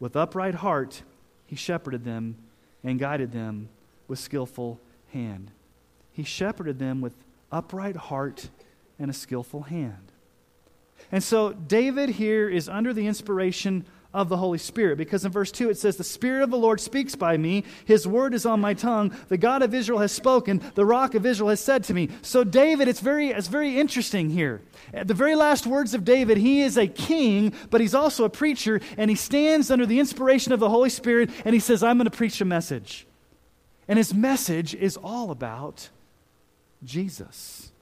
With 0.00 0.16
upright 0.16 0.56
heart, 0.56 1.02
he 1.46 1.54
shepherded 1.54 2.04
them 2.04 2.36
and 2.82 2.98
guided 2.98 3.30
them 3.30 3.68
with 4.10 4.18
skillful 4.18 4.80
hand. 5.12 5.52
He 6.12 6.24
shepherded 6.24 6.78
them 6.78 7.00
with 7.00 7.14
upright 7.50 7.96
heart 7.96 8.50
and 8.98 9.10
a 9.10 9.14
skillful 9.14 9.62
hand. 9.62 10.12
And 11.10 11.22
so 11.22 11.52
David 11.52 12.10
here 12.10 12.48
is 12.48 12.68
under 12.68 12.92
the 12.92 13.06
inspiration 13.06 13.86
of 14.12 14.28
the 14.28 14.36
Holy 14.36 14.58
Spirit 14.58 14.98
because 14.98 15.24
in 15.24 15.30
verse 15.30 15.52
2 15.52 15.70
it 15.70 15.78
says, 15.78 15.96
The 15.96 16.04
Spirit 16.04 16.42
of 16.42 16.50
the 16.50 16.58
Lord 16.58 16.80
speaks 16.80 17.14
by 17.14 17.36
me, 17.36 17.64
His 17.84 18.06
word 18.06 18.34
is 18.34 18.44
on 18.44 18.60
my 18.60 18.74
tongue, 18.74 19.14
the 19.28 19.38
God 19.38 19.62
of 19.62 19.72
Israel 19.72 20.00
has 20.00 20.10
spoken, 20.10 20.60
the 20.74 20.84
rock 20.84 21.14
of 21.14 21.24
Israel 21.24 21.50
has 21.50 21.60
said 21.60 21.84
to 21.84 21.94
me. 21.94 22.08
So, 22.22 22.42
David, 22.42 22.88
it's 22.88 23.00
very, 23.00 23.28
it's 23.28 23.46
very 23.46 23.78
interesting 23.78 24.30
here. 24.30 24.60
At 24.92 25.06
the 25.06 25.14
very 25.14 25.36
last 25.36 25.68
words 25.68 25.94
of 25.94 26.04
David, 26.04 26.36
he 26.36 26.62
is 26.62 26.76
a 26.76 26.88
king, 26.88 27.54
but 27.70 27.80
he's 27.80 27.94
also 27.94 28.24
a 28.24 28.30
preacher, 28.30 28.80
and 28.96 29.08
he 29.08 29.16
stands 29.16 29.70
under 29.70 29.86
the 29.86 30.00
inspiration 30.00 30.52
of 30.52 30.58
the 30.58 30.68
Holy 30.68 30.90
Spirit 30.90 31.30
and 31.44 31.54
he 31.54 31.60
says, 31.60 31.84
I'm 31.84 31.96
going 31.96 32.10
to 32.10 32.16
preach 32.16 32.40
a 32.40 32.44
message. 32.44 33.06
And 33.90 33.96
his 33.96 34.14
message 34.14 34.72
is 34.72 34.96
all 34.96 35.32
about 35.32 35.88
Jesus. 36.84 37.72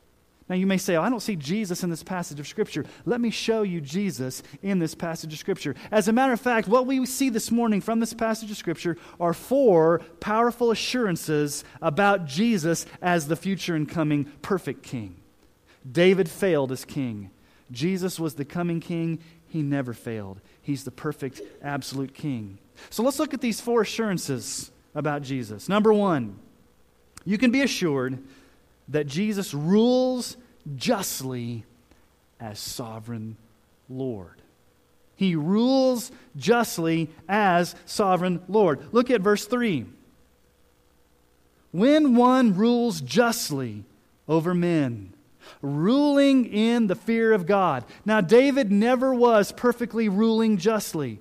Now, 0.49 0.57
you 0.57 0.67
may 0.67 0.79
say, 0.79 0.97
oh, 0.97 1.03
I 1.03 1.11
don't 1.11 1.21
see 1.21 1.37
Jesus 1.37 1.83
in 1.83 1.91
this 1.91 2.03
passage 2.03 2.41
of 2.41 2.49
Scripture. 2.49 2.87
Let 3.05 3.21
me 3.21 3.29
show 3.29 3.61
you 3.61 3.83
Jesus 3.83 4.43
in 4.63 4.79
this 4.79 4.95
passage 4.95 5.35
of 5.35 5.39
Scripture. 5.39 5.75
As 5.91 6.09
a 6.09 6.13
matter 6.15 6.33
of 6.33 6.41
fact, 6.41 6.67
what 6.67 6.87
we 6.87 7.05
see 7.05 7.29
this 7.29 7.51
morning 7.51 7.83
from 7.83 8.01
this 8.01 8.15
passage 8.15 8.51
of 8.51 8.57
Scripture 8.57 8.97
are 9.21 9.35
four 9.35 9.99
powerful 10.19 10.71
assurances 10.71 11.63
about 11.83 12.25
Jesus 12.25 12.87
as 13.03 13.29
the 13.29 13.37
future 13.37 13.75
and 13.75 13.87
coming 13.87 14.25
perfect 14.41 14.83
king. 14.83 15.17
David 15.93 16.31
failed 16.31 16.73
as 16.73 16.87
king, 16.87 17.31
Jesus 17.71 18.19
was 18.19 18.37
the 18.37 18.47
coming 18.47 18.81
king. 18.81 19.19
He 19.47 19.61
never 19.61 19.93
failed. 19.93 20.41
He's 20.63 20.85
the 20.85 20.91
perfect, 20.91 21.43
absolute 21.63 22.15
king. 22.15 22.59
So 22.89 23.03
let's 23.03 23.19
look 23.19 23.35
at 23.35 23.43
these 23.43 23.61
four 23.61 23.83
assurances 23.83 24.71
about 24.99 25.23
Jesus. 25.23 25.69
Number 25.69 25.93
one, 25.93 26.39
you 27.25 27.39
can 27.39 27.53
be 27.53 27.63
assured 27.63 28.19
that 28.89 29.07
Jesus 29.07 29.55
rules 29.55 30.37
justly 30.77 31.65
as 32.41 32.59
sovereign 32.59 33.37
Lord. 33.89 34.43
He 35.15 35.37
rules 35.37 36.11
justly 36.37 37.11
as 37.29 37.75
sovereign 37.87 38.43
Lord. 38.49 38.81
Look 38.93 39.11
at 39.11 39.21
verse 39.21 39.47
3. 39.47 39.87
When 41.71 42.17
one 42.17 42.55
rules 42.55 43.01
justly 43.01 43.85
over 44.27 44.53
men, 44.53 45.13
ruling 45.63 46.47
in 46.47 46.89
the 46.89 46.95
fear 46.95 47.33
of 47.33 47.47
God. 47.47 47.85
Now, 48.05 48.21
David 48.21 48.71
never 48.71 49.15
was 49.15 49.53
perfectly 49.53 50.09
ruling 50.09 50.57
justly. 50.57 51.21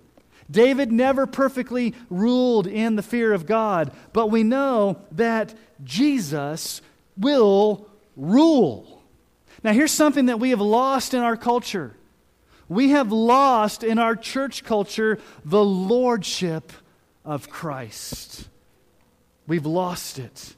David 0.49 0.91
never 0.91 1.25
perfectly 1.25 1.93
ruled 2.09 2.67
in 2.67 2.95
the 2.95 3.03
fear 3.03 3.33
of 3.33 3.45
God, 3.45 3.91
but 4.13 4.27
we 4.27 4.43
know 4.43 4.99
that 5.11 5.53
Jesus 5.83 6.81
will 7.17 7.87
rule. 8.15 9.03
Now, 9.63 9.73
here's 9.73 9.91
something 9.91 10.27
that 10.27 10.39
we 10.39 10.51
have 10.51 10.61
lost 10.61 11.13
in 11.13 11.21
our 11.21 11.35
culture. 11.37 11.95
We 12.69 12.89
have 12.89 13.11
lost 13.11 13.83
in 13.83 13.97
our 13.97 14.15
church 14.15 14.63
culture 14.63 15.19
the 15.43 15.63
lordship 15.63 16.71
of 17.25 17.49
Christ. 17.49 18.47
We've 19.47 19.65
lost 19.65 20.19
it. 20.19 20.55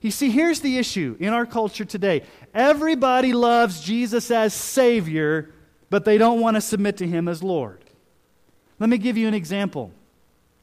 You 0.00 0.10
see, 0.10 0.30
here's 0.30 0.60
the 0.60 0.78
issue 0.78 1.16
in 1.18 1.32
our 1.32 1.46
culture 1.46 1.84
today 1.84 2.22
everybody 2.54 3.32
loves 3.32 3.80
Jesus 3.80 4.30
as 4.30 4.54
Savior, 4.54 5.52
but 5.90 6.04
they 6.04 6.18
don't 6.18 6.40
want 6.40 6.56
to 6.56 6.60
submit 6.60 6.98
to 6.98 7.06
Him 7.06 7.28
as 7.28 7.42
Lord. 7.42 7.84
Let 8.78 8.88
me 8.88 8.98
give 8.98 9.16
you 9.16 9.28
an 9.28 9.34
example. 9.34 9.92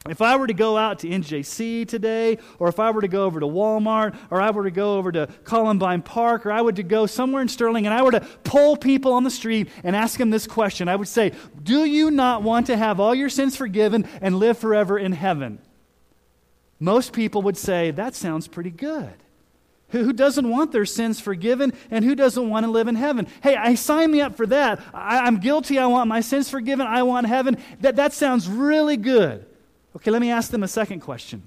If 0.07 0.21
I 0.21 0.35
were 0.35 0.45
to 0.45 0.53
go 0.53 0.77
out 0.77 0.99
to 0.99 1.07
NJC 1.07 1.87
today, 1.87 2.37
or 2.59 2.67
if 2.67 2.79
I 2.79 2.91
were 2.91 3.01
to 3.01 3.07
go 3.07 3.25
over 3.25 3.39
to 3.39 3.47
Walmart, 3.47 4.15
or 4.29 4.39
I 4.39 4.51
were 4.51 4.65
to 4.65 4.71
go 4.71 4.97
over 4.97 5.11
to 5.11 5.27
Columbine 5.43 6.03
Park, 6.03 6.45
or 6.45 6.51
I 6.51 6.61
would 6.61 6.75
to 6.75 6.83
go 6.83 7.07
somewhere 7.07 7.41
in 7.41 7.47
Sterling, 7.47 7.87
and 7.87 7.93
I 7.93 8.03
were 8.03 8.11
to 8.11 8.19
pull 8.43 8.77
people 8.77 9.13
on 9.13 9.23
the 9.23 9.31
street 9.31 9.67
and 9.83 9.95
ask 9.95 10.19
them 10.19 10.29
this 10.29 10.45
question, 10.45 10.87
I 10.87 10.95
would 10.95 11.07
say, 11.07 11.31
Do 11.63 11.85
you 11.85 12.11
not 12.11 12.43
want 12.43 12.67
to 12.67 12.77
have 12.77 12.99
all 12.99 13.15
your 13.15 13.29
sins 13.29 13.55
forgiven 13.55 14.07
and 14.21 14.37
live 14.37 14.59
forever 14.59 14.99
in 14.99 15.11
heaven? 15.11 15.57
Most 16.79 17.11
people 17.11 17.41
would 17.41 17.57
say, 17.57 17.89
That 17.89 18.13
sounds 18.13 18.47
pretty 18.47 18.71
good. 18.71 19.13
Who 19.89 20.13
doesn't 20.13 20.49
want 20.49 20.71
their 20.71 20.85
sins 20.85 21.19
forgiven 21.19 21.73
and 21.91 22.03
who 22.03 22.15
doesn't 22.15 22.49
want 22.49 22.65
to 22.65 22.71
live 22.71 22.87
in 22.87 22.95
heaven? 22.95 23.27
Hey, 23.43 23.55
I 23.55 23.75
sign 23.75 24.11
me 24.11 24.21
up 24.21 24.35
for 24.35 24.45
that. 24.47 24.81
I, 24.93 25.27
am 25.27 25.37
guilty. 25.37 25.77
I 25.77 25.85
want 25.85 26.07
my 26.07 26.21
sins 26.21 26.49
forgiven. 26.49 26.87
I 26.87 27.03
want 27.03 27.27
heaven. 27.27 27.57
That, 27.81 27.95
that 27.97 28.13
sounds 28.13 28.47
really 28.49 28.97
good. 28.97 29.45
Okay, 29.95 30.11
let 30.11 30.21
me 30.21 30.31
ask 30.31 30.51
them 30.51 30.63
a 30.63 30.67
second 30.67 31.01
question. 31.01 31.43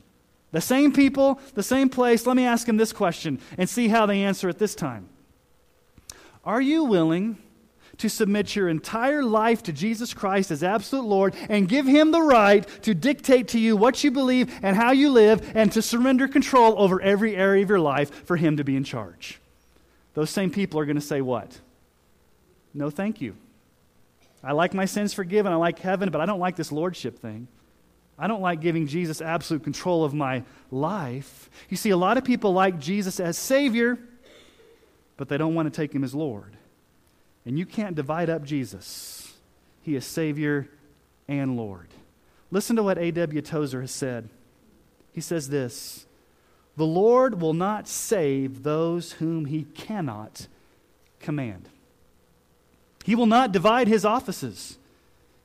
The 0.52 0.60
same 0.60 0.92
people, 0.92 1.40
the 1.54 1.62
same 1.62 1.88
place, 1.88 2.26
let 2.26 2.36
me 2.36 2.46
ask 2.46 2.66
them 2.66 2.78
this 2.78 2.92
question 2.92 3.38
and 3.58 3.68
see 3.68 3.88
how 3.88 4.06
they 4.06 4.22
answer 4.22 4.48
it 4.48 4.58
this 4.58 4.74
time. 4.74 5.08
Are 6.44 6.60
you 6.60 6.84
willing 6.84 7.36
to 7.98 8.08
submit 8.08 8.56
your 8.56 8.68
entire 8.68 9.22
life 9.22 9.62
to 9.64 9.72
Jesus 9.72 10.14
Christ 10.14 10.50
as 10.50 10.62
absolute 10.62 11.04
Lord 11.04 11.34
and 11.48 11.68
give 11.68 11.86
Him 11.86 12.10
the 12.10 12.22
right 12.22 12.66
to 12.82 12.94
dictate 12.94 13.48
to 13.48 13.58
you 13.58 13.76
what 13.76 14.02
you 14.02 14.10
believe 14.10 14.52
and 14.62 14.76
how 14.76 14.92
you 14.92 15.10
live 15.10 15.52
and 15.54 15.70
to 15.72 15.82
surrender 15.82 16.28
control 16.28 16.74
over 16.80 17.00
every 17.00 17.36
area 17.36 17.62
of 17.62 17.68
your 17.68 17.80
life 17.80 18.26
for 18.26 18.36
Him 18.36 18.56
to 18.56 18.64
be 18.64 18.76
in 18.76 18.84
charge? 18.84 19.40
Those 20.14 20.30
same 20.30 20.50
people 20.50 20.80
are 20.80 20.86
going 20.86 20.96
to 20.96 21.02
say 21.02 21.20
what? 21.20 21.60
No, 22.74 22.90
thank 22.90 23.20
you. 23.20 23.36
I 24.42 24.52
like 24.52 24.72
my 24.72 24.84
sins 24.84 25.12
forgiven. 25.12 25.52
I 25.52 25.56
like 25.56 25.78
heaven, 25.78 26.10
but 26.10 26.20
I 26.20 26.26
don't 26.26 26.40
like 26.40 26.56
this 26.56 26.70
lordship 26.70 27.18
thing. 27.18 27.48
I 28.18 28.26
don't 28.26 28.40
like 28.40 28.60
giving 28.60 28.86
Jesus 28.86 29.20
absolute 29.20 29.62
control 29.62 30.04
of 30.04 30.12
my 30.12 30.42
life. 30.70 31.50
You 31.68 31.76
see, 31.76 31.90
a 31.90 31.96
lot 31.96 32.18
of 32.18 32.24
people 32.24 32.52
like 32.52 32.78
Jesus 32.78 33.20
as 33.20 33.38
Savior, 33.38 33.98
but 35.16 35.28
they 35.28 35.38
don't 35.38 35.54
want 35.54 35.72
to 35.72 35.76
take 35.76 35.92
Him 35.92 36.02
as 36.04 36.14
Lord. 36.14 36.56
And 37.48 37.58
you 37.58 37.64
can't 37.64 37.96
divide 37.96 38.28
up 38.28 38.44
Jesus, 38.44 39.32
He 39.80 39.96
is 39.96 40.04
Savior 40.04 40.68
and 41.26 41.56
Lord. 41.56 41.88
Listen 42.50 42.76
to 42.76 42.82
what 42.82 42.98
A.W. 42.98 43.40
Tozer 43.40 43.80
has 43.80 43.90
said. 43.90 44.28
He 45.14 45.22
says 45.22 45.48
this 45.48 46.04
The 46.76 46.84
Lord 46.84 47.40
will 47.40 47.54
not 47.54 47.88
save 47.88 48.64
those 48.64 49.12
whom 49.12 49.46
He 49.46 49.62
cannot 49.62 50.46
command. 51.20 51.70
He 53.04 53.14
will 53.14 53.24
not 53.24 53.50
divide 53.50 53.88
His 53.88 54.04
offices. 54.04 54.76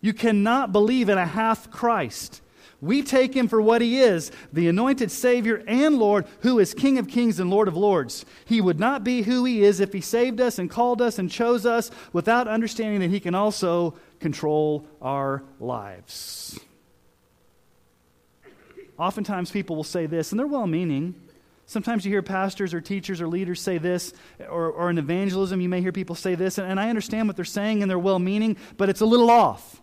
You 0.02 0.14
cannot 0.14 0.74
believe 0.74 1.08
in 1.08 1.18
a 1.18 1.26
half 1.26 1.72
Christ. 1.72 2.42
We 2.84 3.02
take 3.02 3.34
him 3.34 3.48
for 3.48 3.62
what 3.62 3.82
he 3.82 4.02
is 4.02 4.30
the 4.52 4.68
anointed 4.68 5.10
Savior 5.10 5.64
and 5.68 5.98
Lord, 5.98 6.26
who 6.42 6.60
is 6.60 6.74
King 6.74 6.98
of 6.98 7.08
kings 7.08 7.40
and 7.40 7.50
Lord 7.50 7.70
of 7.70 7.78
lords. 7.78 8.26
He 8.44 8.60
would 8.60 8.78
not 8.78 9.06
be 9.06 9.22
who 9.22 9.46
he 9.46 9.64
is 9.64 9.80
if 9.80 9.94
he 9.94 10.02
saved 10.02 10.42
us 10.42 10.60
and 10.60 10.70
called 10.70 11.02
us 11.02 11.18
and 11.18 11.32
chose 11.32 11.66
us 11.66 11.92
without 12.12 12.50
understanding 12.50 13.00
that 13.00 13.10
he 13.10 13.22
can 13.22 13.36
also 13.36 13.96
control 14.20 14.86
our 15.02 15.44
lives. 15.62 16.60
Oftentimes, 19.00 19.50
people 19.50 19.78
will 19.78 19.86
say 19.86 20.06
this, 20.06 20.34
and 20.34 20.40
they're 20.40 20.46
well 20.46 20.68
meaning. 20.68 21.16
Sometimes 21.66 22.04
you 22.04 22.12
hear 22.12 22.22
pastors 22.22 22.74
or 22.74 22.82
teachers 22.82 23.22
or 23.22 23.30
leaders 23.30 23.62
say 23.62 23.78
this, 23.78 24.14
or, 24.50 24.70
or 24.70 24.90
in 24.90 24.98
evangelism, 24.98 25.62
you 25.62 25.70
may 25.70 25.80
hear 25.80 25.94
people 25.94 26.16
say 26.16 26.36
this, 26.36 26.58
and, 26.58 26.70
and 26.70 26.82
I 26.82 26.90
understand 26.90 27.30
what 27.30 27.38
they're 27.38 27.46
saying 27.46 27.82
and 27.82 27.90
they're 27.90 27.98
well 27.98 28.20
meaning, 28.20 28.58
but 28.76 28.90
it's 28.90 29.00
a 29.02 29.06
little 29.06 29.32
off. 29.32 29.80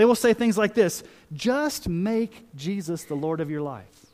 They 0.00 0.06
will 0.06 0.14
say 0.14 0.32
things 0.32 0.56
like 0.56 0.72
this 0.72 1.04
just 1.30 1.86
make 1.86 2.46
Jesus 2.56 3.04
the 3.04 3.14
Lord 3.14 3.38
of 3.38 3.50
your 3.50 3.60
life. 3.60 4.06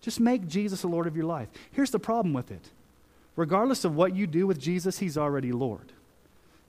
Just 0.00 0.18
make 0.18 0.48
Jesus 0.48 0.80
the 0.80 0.88
Lord 0.88 1.06
of 1.06 1.14
your 1.14 1.24
life. 1.24 1.46
Here's 1.70 1.92
the 1.92 2.00
problem 2.00 2.34
with 2.34 2.50
it 2.50 2.68
regardless 3.36 3.84
of 3.84 3.94
what 3.94 4.16
you 4.16 4.26
do 4.26 4.44
with 4.44 4.58
Jesus, 4.58 4.98
He's 4.98 5.16
already 5.16 5.52
Lord. 5.52 5.92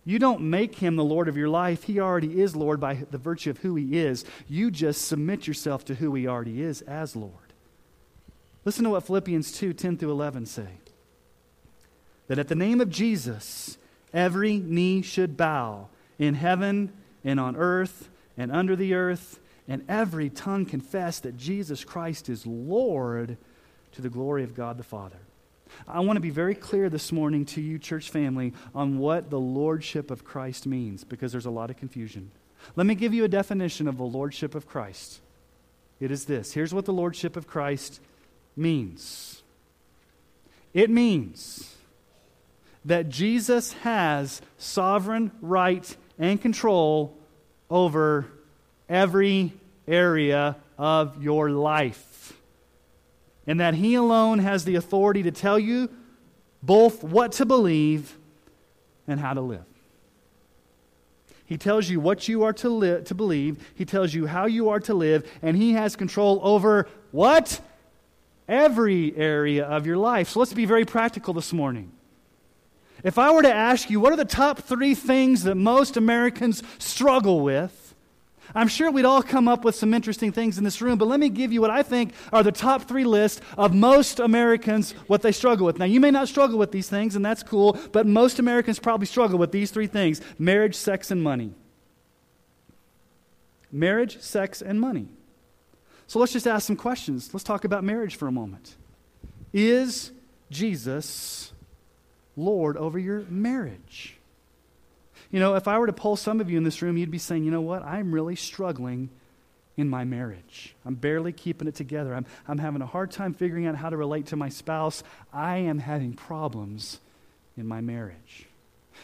You 0.05 0.20
don't 0.20 0.41
make 0.41 0.75
Him 0.75 0.96
the 0.96 1.03
Lord 1.03 1.27
of 1.27 1.36
your 1.36 1.50
life, 1.50 1.86
He 1.86 2.00
already 2.00 2.39
is 2.39 2.55
Lord 2.55 2.79
by 2.79 3.03
the 3.10 3.17
virtue 3.17 3.50
of 3.50 3.58
who 3.58 3.74
He 3.74 3.98
is. 3.98 4.25
You 4.48 4.70
just 4.70 5.08
submit 5.08 5.48
yourself 5.48 5.84
to 5.86 5.96
who 5.96 6.13
He 6.13 6.27
already 6.27 6.62
is 6.62 6.84
as 6.84 7.15
Lord. 7.15 7.34
Listen 8.63 8.84
to 8.84 8.91
what 8.91 9.08
Philippians 9.08 9.51
2 9.53 9.74
10 9.74 9.98
through 9.98 10.12
11 10.12 10.46
say. 10.46 10.70
That 12.27 12.38
at 12.38 12.48
the 12.48 12.53
name 12.53 12.79
of 12.79 12.91
Jesus, 12.91 13.79
every 14.13 14.58
knee 14.58 15.01
should 15.01 15.36
bow 15.36 15.88
in 16.20 16.36
heaven 16.36 16.93
and 17.23 17.39
on 17.39 17.55
earth 17.55 18.09
and 18.37 18.51
under 18.51 18.75
the 18.75 18.93
earth, 18.93 19.39
and 19.67 19.83
every 19.87 20.29
tongue 20.29 20.65
confess 20.65 21.19
that 21.19 21.37
Jesus 21.37 21.83
Christ 21.83 22.29
is 22.29 22.45
Lord 22.45 23.37
to 23.93 24.01
the 24.01 24.09
glory 24.09 24.43
of 24.43 24.55
God 24.55 24.77
the 24.77 24.83
Father. 24.83 25.19
I 25.87 26.01
want 26.01 26.17
to 26.17 26.21
be 26.21 26.29
very 26.29 26.55
clear 26.55 26.89
this 26.89 27.11
morning 27.11 27.45
to 27.47 27.61
you, 27.61 27.79
church 27.79 28.09
family, 28.09 28.53
on 28.75 28.99
what 28.99 29.29
the 29.29 29.39
lordship 29.39 30.11
of 30.11 30.23
Christ 30.23 30.67
means 30.67 31.03
because 31.03 31.31
there's 31.31 31.45
a 31.45 31.51
lot 31.51 31.69
of 31.69 31.77
confusion. 31.77 32.31
Let 32.75 32.85
me 32.85 32.95
give 32.95 33.13
you 33.13 33.23
a 33.23 33.29
definition 33.29 33.87
of 33.87 33.97
the 33.97 34.03
lordship 34.03 34.55
of 34.55 34.67
Christ. 34.67 35.19
It 35.99 36.11
is 36.11 36.25
this 36.25 36.53
here's 36.53 36.73
what 36.73 36.85
the 36.85 36.93
lordship 36.93 37.37
of 37.37 37.47
Christ 37.47 38.01
means 38.55 39.41
it 40.73 40.89
means 40.89 41.75
that 42.85 43.09
Jesus 43.09 43.73
has 43.73 44.41
sovereign 44.57 45.31
right 45.41 45.95
and 46.17 46.41
control 46.41 47.17
over 47.70 48.25
every 48.88 49.53
area 49.88 50.55
of 50.77 51.22
your 51.24 51.50
life. 51.50 52.34
And 53.46 53.60
that 53.60 53.74
He 53.74 53.96
alone 53.96 54.39
has 54.39 54.65
the 54.65 54.75
authority 54.75 55.24
to 55.24 55.32
tell 55.32 55.60
you 55.60 55.89
both 56.62 57.03
what 57.03 57.34
to 57.34 57.46
believe 57.46 58.17
and 59.08 59.20
how 59.20 59.34
to 59.34 59.41
live. 59.41 59.65
He 61.46 61.58
tells 61.58 61.89
you 61.89 62.00
what 62.00 62.27
you 62.27 62.43
are 62.43 62.53
to, 62.53 62.70
li- 62.70 63.01
to 63.03 63.13
believe, 63.13 63.58
He 63.75 63.86
tells 63.86 64.13
you 64.13 64.27
how 64.27 64.46
you 64.46 64.70
are 64.70 64.79
to 64.82 64.93
live, 64.93 65.29
and 65.41 65.58
He 65.58 65.74
has 65.74 65.96
control 65.96 66.39
over 66.41 66.88
what? 67.12 67.60
Every 68.48 69.15
area 69.15 69.65
of 69.65 69.86
your 69.86 69.98
life. 69.98 70.29
So 70.29 70.39
let's 70.39 70.53
be 70.53 70.65
very 70.65 70.86
practical 70.86 71.34
this 71.34 71.51
morning. 71.51 71.91
If 73.03 73.17
I 73.17 73.31
were 73.31 73.41
to 73.41 73.53
ask 73.53 73.89
you, 73.89 74.00
what 74.00 74.13
are 74.13 74.17
the 74.17 74.25
top 74.25 74.60
three 74.60 74.95
things 74.95 75.43
that 75.43 75.55
most 75.55 75.98
Americans 75.98 76.63
struggle 76.79 77.41
with? 77.41 77.83
I'm 78.55 78.67
sure 78.67 78.91
we'd 78.91 79.05
all 79.05 79.24
come 79.24 79.48
up 79.48 79.65
with 79.65 79.75
some 79.75 79.93
interesting 79.93 80.31
things 80.31 80.57
in 80.57 80.63
this 80.63 80.81
room, 80.81 80.98
but 80.98 81.07
let 81.07 81.19
me 81.19 81.29
give 81.29 81.51
you 81.51 81.60
what 81.60 81.72
I 81.72 81.81
think 81.81 82.13
are 82.31 82.43
the 82.43 82.51
top 82.51 82.83
three 82.83 83.03
lists 83.03 83.41
of 83.57 83.74
most 83.74 84.19
Americans, 84.19 84.91
what 85.07 85.22
they 85.22 85.31
struggle 85.31 85.65
with. 85.65 85.79
Now, 85.79 85.86
you 85.86 86.00
may 86.00 86.12
not 86.12 86.27
struggle 86.27 86.60
with 86.60 86.72
these 86.72 86.88
things, 86.89 87.15
and 87.15 87.25
that's 87.25 87.41
cool, 87.41 87.77
but 87.91 88.05
most 88.05 88.39
Americans 88.39 88.79
probably 88.79 89.07
struggle 89.07 89.39
with 89.39 89.51
these 89.51 89.72
three 89.72 89.88
things 89.88 90.22
marriage, 90.38 90.75
sex, 90.75 91.10
and 91.10 91.24
money. 91.24 91.53
Marriage, 93.72 94.19
sex, 94.19 94.62
and 94.62 94.79
money. 94.79 95.07
So 96.05 96.19
let's 96.19 96.33
just 96.33 96.45
ask 96.45 96.67
some 96.67 96.75
questions. 96.75 97.33
Let's 97.33 97.43
talk 97.43 97.65
about 97.65 97.83
marriage 97.83 98.15
for 98.15 98.27
a 98.27 98.31
moment. 98.31 98.75
Is 99.51 100.12
Jesus 100.51 101.52
Lord 102.35 102.77
over 102.77 102.97
your 102.97 103.21
marriage? 103.29 104.17
You 105.31 105.39
know, 105.39 105.55
if 105.55 105.67
I 105.67 105.79
were 105.79 105.87
to 105.87 105.93
poll 105.93 106.15
some 106.15 106.39
of 106.41 106.49
you 106.49 106.57
in 106.57 106.63
this 106.63 106.81
room, 106.81 106.97
you'd 106.97 107.11
be 107.11 107.17
saying, 107.17 107.43
you 107.43 107.51
know 107.51 107.61
what? 107.61 107.83
I'm 107.83 108.13
really 108.13 108.35
struggling 108.35 109.09
in 109.75 109.89
my 109.89 110.03
marriage. 110.03 110.75
I'm 110.85 110.95
barely 110.95 111.31
keeping 111.31 111.67
it 111.67 111.75
together. 111.75 112.13
I'm, 112.13 112.25
I'm 112.47 112.59
having 112.59 112.81
a 112.81 112.85
hard 112.85 113.11
time 113.11 113.33
figuring 113.33 113.65
out 113.65 113.75
how 113.75 113.89
to 113.89 113.97
relate 113.97 114.27
to 114.27 114.35
my 114.35 114.49
spouse. 114.49 115.03
I 115.33 115.57
am 115.57 115.79
having 115.79 116.13
problems 116.13 116.99
in 117.57 117.67
my 117.67 117.81
marriage. 117.81 118.45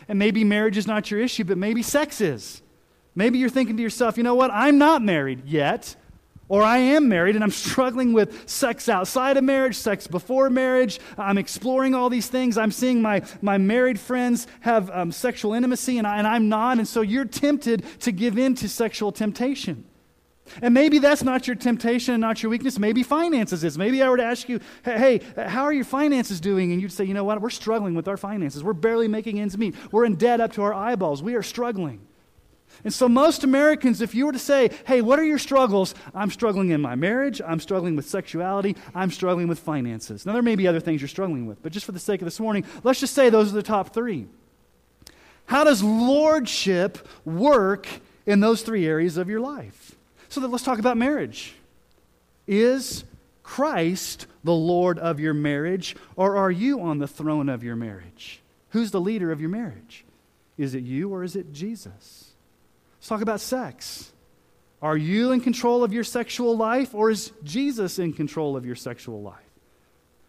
And 0.07 0.19
maybe 0.19 0.43
marriage 0.43 0.77
is 0.77 0.85
not 0.87 1.09
your 1.09 1.19
issue, 1.19 1.43
but 1.43 1.57
maybe 1.57 1.81
sex 1.81 2.21
is. 2.21 2.61
Maybe 3.15 3.39
you're 3.39 3.49
thinking 3.49 3.77
to 3.77 3.83
yourself, 3.83 4.17
you 4.17 4.23
know 4.23 4.35
what? 4.35 4.51
I'm 4.53 4.77
not 4.77 5.01
married 5.01 5.45
yet. 5.45 5.95
Or 6.49 6.63
I 6.63 6.79
am 6.79 7.07
married 7.07 7.35
and 7.35 7.43
I'm 7.43 7.51
struggling 7.69 8.11
with 8.11 8.49
sex 8.49 8.89
outside 8.89 9.37
of 9.37 9.43
marriage, 9.43 9.75
sex 9.75 10.07
before 10.07 10.49
marriage. 10.49 10.99
I'm 11.17 11.37
exploring 11.37 11.95
all 11.95 12.09
these 12.09 12.27
things. 12.27 12.57
I'm 12.57 12.71
seeing 12.71 13.01
my, 13.01 13.21
my 13.41 13.57
married 13.57 13.99
friends 13.99 14.47
have 14.61 14.89
um, 14.89 15.11
sexual 15.11 15.53
intimacy 15.53 15.99
and, 15.99 16.05
I, 16.05 16.17
and 16.17 16.27
I'm 16.27 16.49
not. 16.49 16.79
And 16.79 16.87
so 16.87 17.01
you're 17.01 17.25
tempted 17.25 17.85
to 18.01 18.11
give 18.11 18.37
in 18.37 18.55
to 18.55 18.67
sexual 18.67 19.11
temptation. 19.11 19.85
And 20.63 20.73
maybe 20.73 20.97
that's 20.97 21.23
not 21.23 21.45
your 21.45 21.55
temptation 21.55 22.15
and 22.15 22.21
not 22.21 22.41
your 22.41 22.49
weakness. 22.49 22.79
Maybe 22.79 23.03
finances 23.03 23.63
is. 23.63 23.77
Maybe 23.77 24.01
I 24.01 24.09
were 24.09 24.17
to 24.17 24.23
ask 24.23 24.49
you, 24.49 24.59
hey, 24.83 25.21
how 25.37 25.63
are 25.63 25.73
your 25.73 25.85
finances 25.85 26.41
doing? 26.41 26.71
And 26.71 26.81
you'd 26.81 26.91
say, 26.91 27.03
you 27.03 27.13
know 27.13 27.23
what? 27.23 27.39
We're 27.39 27.51
struggling 27.51 27.93
with 27.93 28.07
our 28.07 28.17
finances. 28.17 28.63
We're 28.63 28.73
barely 28.73 29.07
making 29.07 29.39
ends 29.39 29.55
meet. 29.57 29.75
We're 29.91 30.05
in 30.05 30.15
debt 30.15 30.41
up 30.41 30.53
to 30.53 30.63
our 30.63 30.73
eyeballs. 30.73 31.21
We 31.21 31.35
are 31.35 31.43
struggling. 31.43 32.07
And 32.83 32.93
so, 32.93 33.09
most 33.09 33.43
Americans, 33.43 34.01
if 34.01 34.15
you 34.15 34.25
were 34.25 34.31
to 34.31 34.39
say, 34.39 34.71
hey, 34.87 35.01
what 35.01 35.19
are 35.19 35.23
your 35.23 35.37
struggles? 35.37 35.93
I'm 36.13 36.31
struggling 36.31 36.69
in 36.69 36.81
my 36.81 36.95
marriage. 36.95 37.41
I'm 37.45 37.59
struggling 37.59 37.95
with 37.95 38.07
sexuality. 38.07 38.75
I'm 38.95 39.11
struggling 39.11 39.47
with 39.47 39.59
finances. 39.59 40.25
Now, 40.25 40.33
there 40.33 40.41
may 40.41 40.55
be 40.55 40.67
other 40.67 40.79
things 40.79 41.01
you're 41.01 41.09
struggling 41.09 41.45
with, 41.45 41.61
but 41.61 41.71
just 41.71 41.85
for 41.85 41.91
the 41.91 41.99
sake 41.99 42.21
of 42.21 42.25
this 42.25 42.39
morning, 42.39 42.63
let's 42.83 42.99
just 42.99 43.13
say 43.13 43.29
those 43.29 43.51
are 43.51 43.55
the 43.55 43.63
top 43.63 43.93
three. 43.93 44.27
How 45.45 45.63
does 45.63 45.83
lordship 45.83 47.05
work 47.25 47.87
in 48.25 48.39
those 48.39 48.61
three 48.61 48.85
areas 48.85 49.17
of 49.17 49.29
your 49.29 49.41
life? 49.41 49.95
So, 50.29 50.39
that 50.41 50.47
let's 50.47 50.63
talk 50.63 50.79
about 50.79 50.95
marriage. 50.95 51.55
Is 52.47 53.03
Christ 53.43 54.25
the 54.43 54.53
Lord 54.53 54.99
of 54.99 55.19
your 55.19 55.33
marriage, 55.33 55.95
or 56.15 56.37
are 56.37 56.51
you 56.51 56.81
on 56.81 56.99
the 56.99 57.07
throne 57.07 57.49
of 57.49 57.63
your 57.63 57.75
marriage? 57.75 58.41
Who's 58.69 58.91
the 58.91 59.01
leader 59.01 59.31
of 59.31 59.41
your 59.41 59.49
marriage? 59.49 60.05
Is 60.57 60.75
it 60.75 60.83
you 60.83 61.11
or 61.13 61.23
is 61.23 61.35
it 61.35 61.51
Jesus? 61.51 62.28
Let's 62.99 63.07
talk 63.07 63.21
about 63.21 63.39
sex. 63.39 64.11
Are 64.81 64.97
you 64.97 65.31
in 65.31 65.41
control 65.41 65.83
of 65.83 65.93
your 65.93 66.03
sexual 66.03 66.55
life, 66.55 66.93
or 66.93 67.09
is 67.09 67.31
Jesus 67.43 67.97
in 67.97 68.13
control 68.13 68.57
of 68.57 68.65
your 68.65 68.75
sexual 68.75 69.21
life? 69.21 69.43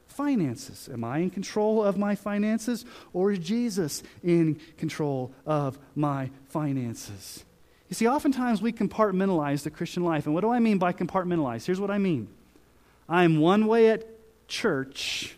Finances. 0.07 0.89
Am 0.93 1.05
I 1.05 1.19
in 1.19 1.31
control 1.31 1.85
of 1.85 1.97
my 1.97 2.15
finances, 2.15 2.85
or 3.13 3.33
is 3.33 3.41
Jesus 3.41 4.03
in 4.23 4.61
control 4.77 5.33
of 5.47 5.79
my 5.95 6.31
finances? 6.49 7.45
You 7.89 7.95
see, 7.95 8.07
oftentimes 8.07 8.63
we 8.63 8.73
compartmentalize 8.73 9.65
the 9.65 9.71
Christian 9.71 10.05
life. 10.05 10.27
And 10.27 10.35
what 10.35 10.43
do 10.43 10.51
I 10.51 10.61
mean 10.61 10.79
by 10.79 10.93
compartmentalize? 10.93 11.67
Here's 11.67 11.81
what 11.81 11.91
I 11.91 11.99
mean 11.99 12.29
I'm 13.09 13.41
one 13.41 13.67
way 13.67 13.91
at 13.91 14.05
church 14.47 15.37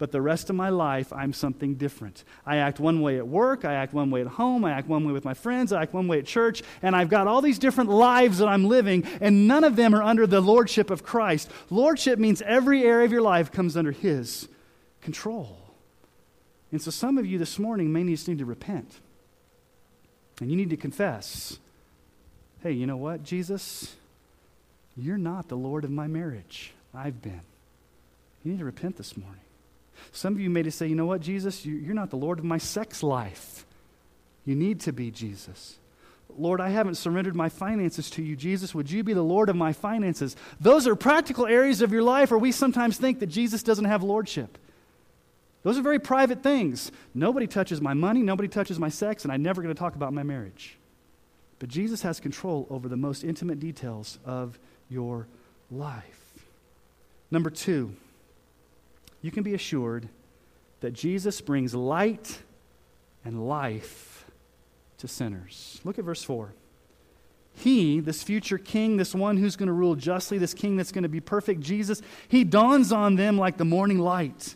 but 0.00 0.12
the 0.12 0.22
rest 0.22 0.48
of 0.48 0.56
my 0.56 0.70
life, 0.70 1.12
I'm 1.12 1.34
something 1.34 1.74
different. 1.74 2.24
I 2.46 2.56
act 2.56 2.80
one 2.80 3.02
way 3.02 3.18
at 3.18 3.28
work, 3.28 3.66
I 3.66 3.74
act 3.74 3.92
one 3.92 4.10
way 4.10 4.22
at 4.22 4.28
home, 4.28 4.64
I 4.64 4.72
act 4.72 4.88
one 4.88 5.06
way 5.06 5.12
with 5.12 5.26
my 5.26 5.34
friends, 5.34 5.74
I 5.74 5.82
act 5.82 5.92
one 5.92 6.08
way 6.08 6.20
at 6.20 6.24
church, 6.24 6.62
and 6.80 6.96
I've 6.96 7.10
got 7.10 7.26
all 7.26 7.42
these 7.42 7.58
different 7.58 7.90
lives 7.90 8.38
that 8.38 8.48
I'm 8.48 8.64
living, 8.64 9.06
and 9.20 9.46
none 9.46 9.62
of 9.62 9.76
them 9.76 9.94
are 9.94 10.02
under 10.02 10.26
the 10.26 10.40
lordship 10.40 10.88
of 10.88 11.02
Christ. 11.02 11.50
Lordship 11.68 12.18
means 12.18 12.40
every 12.40 12.82
area 12.82 13.04
of 13.04 13.12
your 13.12 13.20
life 13.20 13.52
comes 13.52 13.76
under 13.76 13.92
His 13.92 14.48
control. 15.02 15.58
And 16.72 16.80
so 16.80 16.90
some 16.90 17.18
of 17.18 17.26
you 17.26 17.36
this 17.38 17.58
morning 17.58 17.92
may 17.92 18.02
need 18.02 18.16
to 18.16 18.44
repent. 18.46 19.00
And 20.40 20.50
you 20.50 20.56
need 20.56 20.70
to 20.70 20.78
confess 20.78 21.58
hey, 22.62 22.72
you 22.72 22.86
know 22.86 22.96
what, 22.96 23.22
Jesus? 23.22 23.96
You're 24.94 25.18
not 25.18 25.48
the 25.48 25.56
Lord 25.56 25.84
of 25.84 25.90
my 25.90 26.06
marriage. 26.06 26.72
I've 26.94 27.22
been. 27.22 27.40
You 28.44 28.52
need 28.52 28.58
to 28.58 28.66
repent 28.66 28.96
this 28.96 29.16
morning. 29.16 29.40
Some 30.12 30.34
of 30.34 30.40
you 30.40 30.50
may 30.50 30.68
say, 30.70 30.86
you 30.86 30.94
know 30.94 31.06
what, 31.06 31.20
Jesus, 31.20 31.64
you're 31.64 31.94
not 31.94 32.10
the 32.10 32.16
Lord 32.16 32.38
of 32.38 32.44
my 32.44 32.58
sex 32.58 33.02
life. 33.02 33.64
You 34.44 34.54
need 34.54 34.80
to 34.80 34.92
be 34.92 35.10
Jesus. 35.10 35.78
Lord, 36.36 36.60
I 36.60 36.70
haven't 36.70 36.94
surrendered 36.94 37.34
my 37.34 37.48
finances 37.48 38.08
to 38.10 38.22
you. 38.22 38.36
Jesus, 38.36 38.74
would 38.74 38.90
you 38.90 39.02
be 39.02 39.12
the 39.12 39.22
Lord 39.22 39.48
of 39.48 39.56
my 39.56 39.72
finances? 39.72 40.36
Those 40.60 40.86
are 40.86 40.94
practical 40.94 41.46
areas 41.46 41.82
of 41.82 41.92
your 41.92 42.02
life 42.02 42.30
where 42.30 42.38
we 42.38 42.52
sometimes 42.52 42.96
think 42.96 43.20
that 43.20 43.26
Jesus 43.26 43.62
doesn't 43.62 43.84
have 43.84 44.02
lordship. 44.02 44.58
Those 45.62 45.76
are 45.76 45.82
very 45.82 45.98
private 45.98 46.42
things. 46.42 46.90
Nobody 47.14 47.46
touches 47.46 47.80
my 47.80 47.94
money, 47.94 48.22
nobody 48.22 48.48
touches 48.48 48.78
my 48.78 48.88
sex, 48.88 49.24
and 49.24 49.32
I'm 49.32 49.42
never 49.42 49.60
going 49.60 49.74
to 49.74 49.78
talk 49.78 49.94
about 49.94 50.12
my 50.12 50.22
marriage. 50.22 50.78
But 51.58 51.68
Jesus 51.68 52.02
has 52.02 52.20
control 52.20 52.66
over 52.70 52.88
the 52.88 52.96
most 52.96 53.22
intimate 53.22 53.60
details 53.60 54.18
of 54.24 54.58
your 54.88 55.26
life. 55.70 56.32
Number 57.30 57.50
two, 57.50 57.94
you 59.22 59.30
can 59.30 59.42
be 59.42 59.54
assured 59.54 60.08
that 60.80 60.92
Jesus 60.92 61.40
brings 61.40 61.74
light 61.74 62.42
and 63.24 63.46
life 63.46 64.24
to 64.98 65.08
sinners. 65.08 65.80
Look 65.84 65.98
at 65.98 66.04
verse 66.04 66.22
4. 66.22 66.54
He, 67.52 68.00
this 68.00 68.22
future 68.22 68.58
king, 68.58 68.96
this 68.96 69.14
one 69.14 69.36
who's 69.36 69.56
going 69.56 69.66
to 69.66 69.72
rule 69.72 69.94
justly, 69.94 70.38
this 70.38 70.54
king 70.54 70.76
that's 70.76 70.92
going 70.92 71.02
to 71.02 71.08
be 71.08 71.20
perfect, 71.20 71.60
Jesus, 71.60 72.00
he 72.28 72.44
dawns 72.44 72.92
on 72.92 73.16
them 73.16 73.36
like 73.36 73.58
the 73.58 73.64
morning 73.64 73.98
light 73.98 74.54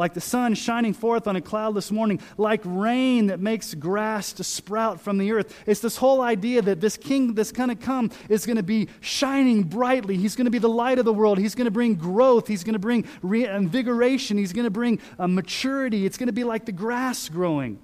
like 0.00 0.14
the 0.14 0.20
sun 0.20 0.54
shining 0.54 0.94
forth 0.94 1.26
on 1.26 1.36
a 1.36 1.42
cloudless 1.42 1.90
morning, 1.90 2.18
like 2.38 2.62
rain 2.64 3.26
that 3.26 3.38
makes 3.38 3.74
grass 3.74 4.32
to 4.32 4.42
sprout 4.42 4.98
from 4.98 5.18
the 5.18 5.30
earth. 5.30 5.54
It's 5.66 5.80
this 5.80 5.98
whole 5.98 6.22
idea 6.22 6.62
that 6.62 6.80
this 6.80 6.96
king 6.96 7.34
that's 7.34 7.52
going 7.52 7.68
to 7.68 7.74
come 7.74 8.10
is 8.30 8.46
going 8.46 8.56
to 8.56 8.62
be 8.62 8.88
shining 9.00 9.62
brightly. 9.62 10.16
He's 10.16 10.36
going 10.36 10.46
to 10.46 10.50
be 10.50 10.58
the 10.58 10.70
light 10.70 10.98
of 10.98 11.04
the 11.04 11.12
world. 11.12 11.36
He's 11.36 11.54
going 11.54 11.66
to 11.66 11.70
bring 11.70 11.96
growth. 11.96 12.48
He's 12.48 12.64
going 12.64 12.72
to 12.72 12.78
bring 12.78 13.04
re- 13.20 13.46
invigoration. 13.46 14.38
He's 14.38 14.54
going 14.54 14.64
to 14.64 14.70
bring 14.70 15.00
uh, 15.18 15.28
maturity. 15.28 16.06
It's 16.06 16.16
going 16.16 16.28
to 16.28 16.32
be 16.32 16.44
like 16.44 16.64
the 16.64 16.72
grass 16.72 17.28
growing. 17.28 17.78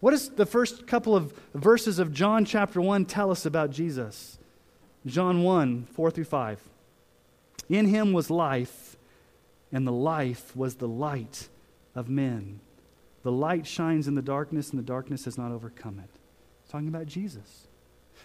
What 0.00 0.12
does 0.12 0.30
the 0.30 0.46
first 0.46 0.86
couple 0.86 1.14
of 1.14 1.34
verses 1.52 1.98
of 1.98 2.14
John 2.14 2.46
chapter 2.46 2.80
1 2.80 3.04
tell 3.04 3.30
us 3.30 3.44
about 3.44 3.72
Jesus? 3.72 4.38
John 5.04 5.42
1, 5.42 5.84
4 5.92 6.10
through 6.10 6.24
5. 6.24 6.62
In 7.68 7.88
him 7.88 8.14
was 8.14 8.30
life 8.30 8.91
and 9.72 9.86
the 9.86 9.92
life 9.92 10.54
was 10.54 10.76
the 10.76 10.88
light 10.88 11.48
of 11.94 12.08
men. 12.08 12.60
The 13.22 13.32
light 13.32 13.66
shines 13.66 14.08
in 14.08 14.14
the 14.14 14.22
darkness, 14.22 14.70
and 14.70 14.78
the 14.78 14.84
darkness 14.84 15.24
has 15.24 15.38
not 15.38 15.52
overcome 15.52 15.98
it. 15.98 16.10
talking 16.70 16.88
about 16.88 17.06
Jesus. 17.06 17.68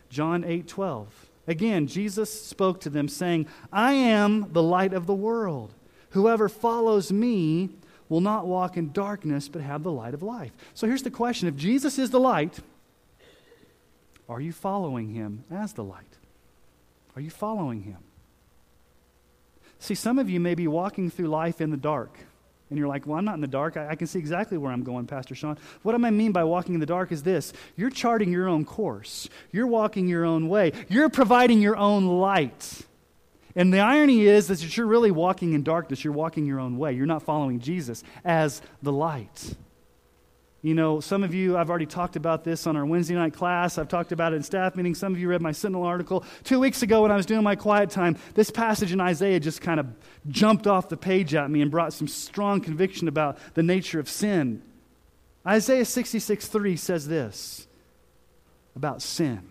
John 0.10 0.44
8 0.44 0.68
12. 0.68 1.30
Again, 1.48 1.88
Jesus 1.88 2.30
spoke 2.30 2.82
to 2.82 2.90
them, 2.90 3.08
saying, 3.08 3.48
I 3.72 3.94
am 3.94 4.52
the 4.52 4.64
light 4.64 4.94
of 4.94 5.06
the 5.06 5.14
world. 5.14 5.74
Whoever 6.10 6.50
follows 6.50 7.12
me 7.12 7.70
will 8.10 8.22
not 8.22 8.48
walk 8.48 8.76
in 8.76 8.92
darkness, 8.92 9.48
but 9.48 9.62
have 9.62 9.84
the 9.84 9.92
light 9.92 10.14
of 10.14 10.24
life. 10.24 10.52
So 10.74 10.88
here's 10.88 11.04
the 11.04 11.12
question 11.12 11.48
If 11.48 11.56
Jesus 11.56 11.98
is 11.98 12.10
the 12.10 12.20
light, 12.20 12.60
are 14.28 14.42
you 14.42 14.52
following 14.52 15.14
him 15.14 15.46
as 15.50 15.74
the 15.74 15.84
light? 15.84 16.18
Are 17.16 17.22
you 17.22 17.30
following 17.30 17.84
him? 17.84 18.00
See, 19.80 19.96
some 19.96 20.20
of 20.20 20.30
you 20.30 20.40
may 20.40 20.56
be 20.56 20.68
walking 20.68 21.10
through 21.10 21.28
life 21.28 21.62
in 21.62 21.70
the 21.70 21.78
dark. 21.78 22.18
And 22.70 22.78
you're 22.78 22.88
like, 22.88 23.08
well, 23.08 23.18
I'm 23.18 23.26
not 23.26 23.36
in 23.36 23.42
the 23.42 23.48
dark. 23.48 23.78
I, 23.78 23.90
I, 23.90 23.96
can 23.96 24.08
see 24.08 24.20
exactly 24.20 24.58
where 24.58 24.72
I'm 24.72 24.84
going, 24.84 25.08
Pastor 25.08 25.36
Sean. 25.36 25.58
What 25.84 25.96
I 25.96 25.98
mean 25.98 26.34
by 26.34 26.44
walking 26.44 26.74
in 26.74 26.82
the 26.82 26.86
dark 26.86 27.12
is 27.12 27.24
this 27.24 27.54
you're 27.78 27.90
charting 27.90 28.32
your 28.32 28.50
own 28.50 28.66
course, 28.66 29.30
you're 29.52 29.68
walking 29.68 30.08
your 30.08 30.26
own 30.26 30.50
way, 30.50 30.74
you're 30.90 31.10
providing 31.10 31.62
your 31.62 31.78
own 31.78 32.06
light. 32.06 32.82
And 33.56 33.74
the 33.74 33.80
irony 33.80 34.28
is 34.28 34.48
that 34.50 34.78
you're 34.78 34.86
really 34.86 35.12
walking 35.12 35.54
in 35.54 35.64
darkness, 35.64 36.04
you're 36.04 36.14
walking 36.14 36.46
your 36.46 36.60
own 36.60 36.78
way. 36.78 36.94
You're 36.94 37.08
not 37.08 37.24
following 37.24 37.60
Jesus 37.60 38.04
as 38.24 38.62
the 38.84 38.92
light. 38.92 39.56
You 40.64 40.74
know, 40.74 41.00
some 41.00 41.24
of 41.24 41.36
you, 41.36 41.56
I've 41.56 41.70
already 41.70 41.86
talked 41.86 42.16
about 42.16 42.44
this 42.44 42.66
on 42.66 42.76
our 42.76 42.86
Wednesday 42.86 43.14
night 43.14 43.34
class. 43.34 43.78
I've 43.78 43.88
talked 43.88 44.12
about 44.12 44.34
it 44.34 44.38
in 44.38 44.44
staff 44.44 44.76
meetings. 44.76 44.98
Some 44.98 45.14
of 45.14 45.20
you 45.20 45.30
read 45.30 45.42
my 45.42 45.52
Sentinel 45.52 45.84
article. 45.84 46.26
Two 46.44 46.60
weeks 46.60 46.82
ago, 46.82 47.04
when 47.04 47.12
I 47.12 47.16
was 47.16 47.28
doing 47.28 47.44
my 47.44 47.56
quiet 47.56 47.92
time, 47.92 48.18
this 48.34 48.50
passage 48.50 48.92
in 48.92 49.00
Isaiah 49.00 49.40
just 49.40 49.62
kind 49.62 49.80
of 49.80 49.88
jumped 50.28 50.66
off 50.66 50.90
the 50.90 50.98
page 50.98 51.36
at 51.36 51.52
me 51.52 51.62
and 51.62 51.70
brought 51.70 51.94
some 51.94 52.08
strong 52.08 52.60
conviction 52.60 53.08
about 53.08 53.38
the 53.54 53.62
nature 53.62 54.00
of 54.00 54.10
sin. 54.10 54.64
Isaiah 55.46 55.86
66 55.86 56.48
3 56.48 56.76
says 56.76 57.08
this 57.08 57.68
about 58.76 59.04
sin 59.04 59.48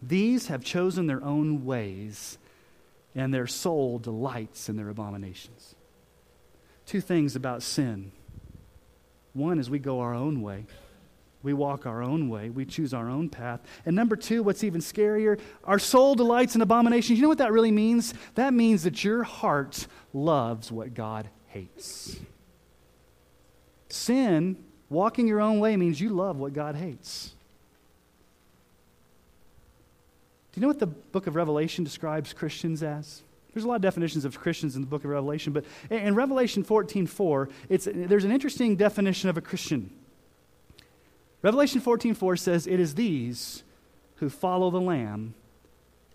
These 0.00 0.46
have 0.46 0.62
chosen 0.62 1.08
their 1.08 1.24
own 1.24 1.64
ways, 1.64 2.38
and 3.16 3.34
their 3.34 3.48
soul 3.48 3.98
delights 3.98 4.68
in 4.68 4.76
their 4.76 4.90
abominations. 4.90 5.74
Two 6.86 7.00
things 7.00 7.34
about 7.34 7.64
sin 7.64 8.12
one 9.34 9.58
is 9.58 9.68
we 9.68 9.78
go 9.78 10.00
our 10.00 10.14
own 10.14 10.40
way. 10.40 10.66
We 11.42 11.52
walk 11.52 11.84
our 11.84 12.02
own 12.02 12.30
way. 12.30 12.48
We 12.48 12.64
choose 12.64 12.94
our 12.94 13.10
own 13.10 13.28
path. 13.28 13.60
And 13.84 13.94
number 13.94 14.16
two, 14.16 14.42
what's 14.42 14.64
even 14.64 14.80
scarier, 14.80 15.38
our 15.64 15.78
soul 15.78 16.14
delights 16.14 16.54
in 16.54 16.62
abominations. 16.62 17.18
You 17.18 17.22
know 17.22 17.28
what 17.28 17.38
that 17.38 17.52
really 17.52 17.70
means? 17.70 18.14
That 18.34 18.54
means 18.54 18.84
that 18.84 19.04
your 19.04 19.24
heart 19.24 19.86
loves 20.14 20.72
what 20.72 20.94
God 20.94 21.28
hates. 21.48 22.16
Sin, 23.90 24.56
walking 24.88 25.28
your 25.28 25.40
own 25.40 25.60
way, 25.60 25.76
means 25.76 26.00
you 26.00 26.08
love 26.08 26.38
what 26.38 26.54
God 26.54 26.76
hates. 26.76 27.34
Do 30.52 30.60
you 30.60 30.62
know 30.62 30.68
what 30.68 30.78
the 30.78 30.86
book 30.86 31.26
of 31.26 31.34
Revelation 31.34 31.82
describes 31.82 32.32
Christians 32.32 32.82
as? 32.82 33.23
There's 33.54 33.64
a 33.64 33.68
lot 33.68 33.76
of 33.76 33.82
definitions 33.82 34.24
of 34.24 34.38
Christians 34.40 34.74
in 34.74 34.82
the 34.82 34.88
book 34.88 35.04
of 35.04 35.10
Revelation, 35.10 35.52
but 35.52 35.64
in 35.88 36.16
Revelation 36.16 36.64
14 36.64 37.06
4, 37.06 37.48
it's, 37.68 37.88
there's 37.90 38.24
an 38.24 38.32
interesting 38.32 38.74
definition 38.74 39.30
of 39.30 39.36
a 39.36 39.40
Christian. 39.40 39.90
Revelation 41.40 41.80
14 41.80 42.14
4 42.14 42.36
says, 42.36 42.66
It 42.66 42.80
is 42.80 42.96
these 42.96 43.62
who 44.16 44.28
follow 44.28 44.70
the 44.70 44.80
Lamb 44.80 45.34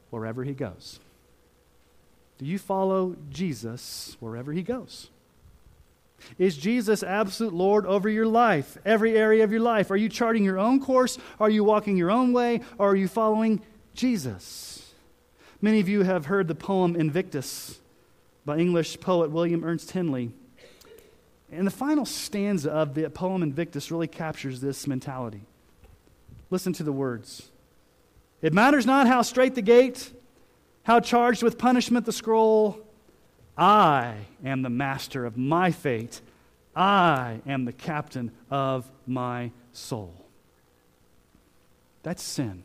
wherever 0.10 0.44
he 0.44 0.54
goes. 0.54 1.00
Do 2.40 2.46
you 2.46 2.58
follow 2.58 3.16
Jesus 3.30 4.18
wherever 4.20 4.52
he 4.52 4.64
goes? 4.64 5.10
Is 6.38 6.58
Jesus 6.58 7.04
absolute 7.04 7.54
Lord 7.54 7.86
over 7.86 8.10
your 8.10 8.26
life, 8.26 8.78
every 8.86 9.18
area 9.18 9.46
of 9.46 9.52
your 9.52 9.62
life? 9.62 9.92
Are 9.92 9.98
you 9.98 10.10
charting 10.10 10.44
your 10.44 10.60
own 10.60 10.82
course? 10.82 11.18
Are 11.40 11.50
you 11.50 11.64
walking 11.64 11.96
your 11.96 12.12
own 12.12 12.34
way? 12.34 12.62
Or 12.78 12.90
are 12.90 12.96
you 12.96 13.08
following 13.08 13.62
Jesus? 13.94 14.69
Many 15.62 15.82
of 15.82 15.90
you 15.90 16.04
have 16.04 16.28
heard 16.28 16.48
the 16.48 16.56
poem 16.56 16.96
Invictus 16.96 17.82
by 18.46 18.58
English 18.58 19.02
poet 19.02 19.30
William 19.30 19.66
Ernest 19.66 19.92
Henley. 19.92 20.32
And 21.52 21.68
the 21.68 21.72
final 21.72 22.06
stanza 22.06 22.72
of 22.72 22.94
the 22.94 23.10
poem 23.10 23.44
Invictus 23.44 23.92
really 23.92 24.08
captures 24.08 24.62
this 24.62 24.88
mentality. 24.88 25.42
Listen 26.50 26.72
to 26.74 26.84
the 26.84 26.94
words 26.94 27.50
It 28.42 28.54
matters 28.54 28.86
not 28.86 29.08
how 29.08 29.22
straight 29.22 29.56
the 29.56 29.62
gate, 29.62 30.14
how 30.84 31.02
charged 31.02 31.44
with 31.44 31.58
punishment 31.58 32.06
the 32.06 32.14
scroll. 32.14 32.80
I 33.58 34.16
am 34.46 34.62
the 34.62 34.70
master 34.70 35.26
of 35.26 35.36
my 35.36 35.72
fate. 35.72 36.22
I 36.74 37.42
am 37.46 37.66
the 37.66 37.74
captain 37.74 38.32
of 38.50 38.90
my 39.06 39.52
soul. 39.74 40.14
That's 42.04 42.24
sin. 42.24 42.64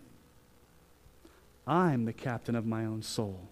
I'm 1.66 2.05
the 2.05 2.12
captain 2.12 2.55
of 2.55 2.66
my 2.66 2.85
own 2.85 3.03
soul, 3.03 3.48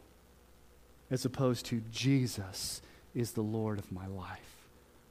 as 1.10 1.24
opposed 1.24 1.66
to 1.66 1.82
Jesus 1.90 2.82
is 3.14 3.32
the 3.32 3.42
Lord 3.42 3.78
of 3.78 3.90
my 3.92 4.06
life. 4.06 4.38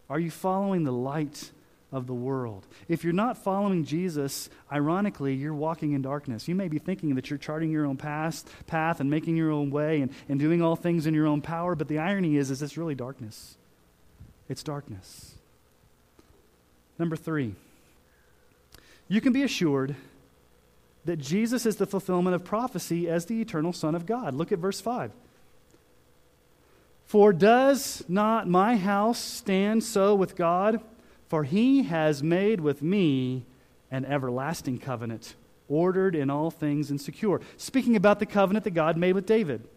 Are 0.10 0.20
you 0.20 0.32
following 0.32 0.84
the 0.84 0.92
light 0.92 1.52
of 1.92 2.06
the 2.06 2.14
world? 2.14 2.68
If 2.88 3.04
you're 3.04 3.14
not 3.14 3.38
following 3.38 3.86
Jesus, 3.86 4.50
ironically, 4.72 5.34
you're 5.34 5.54
walking 5.54 5.94
in 5.94 6.02
darkness. 6.02 6.48
You 6.48 6.56
may 6.56 6.68
be 6.68 6.80
thinking 6.80 7.16
that 7.16 7.30
you're 7.30 7.40
charting 7.40 7.72
your 7.72 7.86
own 7.86 7.98
past, 7.98 8.50
path 8.68 9.00
and 9.00 9.10
making 9.10 9.38
your 9.38 9.52
own 9.52 9.72
way 9.72 10.02
and, 10.02 10.12
and 10.30 10.40
doing 10.40 10.62
all 10.62 10.76
things 10.76 11.06
in 11.06 11.14
your 11.14 11.28
own 11.28 11.42
power, 11.42 11.76
but 11.76 11.88
the 11.88 12.00
irony 12.00 12.38
is, 12.38 12.52
is 12.52 12.62
it's 12.62 12.78
really 12.78 12.96
darkness. 12.96 13.56
It's 14.50 14.64
darkness. 14.64 15.36
Number 17.00 17.16
three, 17.16 17.56
you 19.08 19.22
can 19.22 19.34
be 19.34 19.44
assured 19.44 19.96
that 21.06 21.18
Jesus 21.18 21.66
is 21.66 21.78
the 21.78 21.86
fulfillment 21.86 22.36
of 22.36 22.44
prophecy 22.44 23.10
as 23.10 23.26
the 23.26 23.42
eternal 23.42 23.74
Son 23.74 23.96
of 23.96 24.06
God. 24.06 24.34
Look 24.34 24.52
at 24.52 24.60
verse 24.60 24.80
5. 24.80 25.12
For 27.06 27.34
does 27.34 28.04
not 28.08 28.48
my 28.48 28.78
house 28.78 29.20
stand 29.20 29.84
so 29.84 30.16
with 30.16 30.36
God? 30.36 30.80
For 31.28 31.44
he 31.44 31.84
has 31.84 32.24
made 32.24 32.62
with 32.62 32.82
me 32.82 33.44
an 33.90 34.06
everlasting 34.06 34.80
covenant, 34.80 35.36
ordered 35.68 36.16
in 36.16 36.30
all 36.30 36.52
things 36.52 36.90
and 36.90 37.02
secure. 37.02 37.42
Speaking 37.58 37.96
about 37.96 38.20
the 38.20 38.26
covenant 38.26 38.64
that 38.64 38.72
God 38.72 38.96
made 38.96 39.14
with 39.14 39.26
David. 39.26 39.68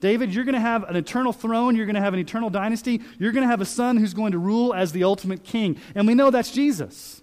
David, 0.00 0.34
you're 0.34 0.44
going 0.44 0.54
to 0.54 0.60
have 0.60 0.82
an 0.84 0.96
eternal 0.96 1.32
throne. 1.32 1.76
You're 1.76 1.86
going 1.86 1.94
to 1.94 2.00
have 2.00 2.14
an 2.14 2.18
eternal 2.18 2.50
dynasty. 2.50 3.00
You're 3.20 3.30
going 3.30 3.44
to 3.44 3.48
have 3.48 3.60
a 3.60 3.64
son 3.64 3.96
who's 3.96 4.14
going 4.14 4.32
to 4.32 4.38
rule 4.38 4.74
as 4.74 4.90
the 4.90 5.04
ultimate 5.04 5.44
king. 5.44 5.80
And 5.94 6.08
we 6.08 6.14
know 6.14 6.32
that's 6.32 6.50
Jesus. 6.50 7.21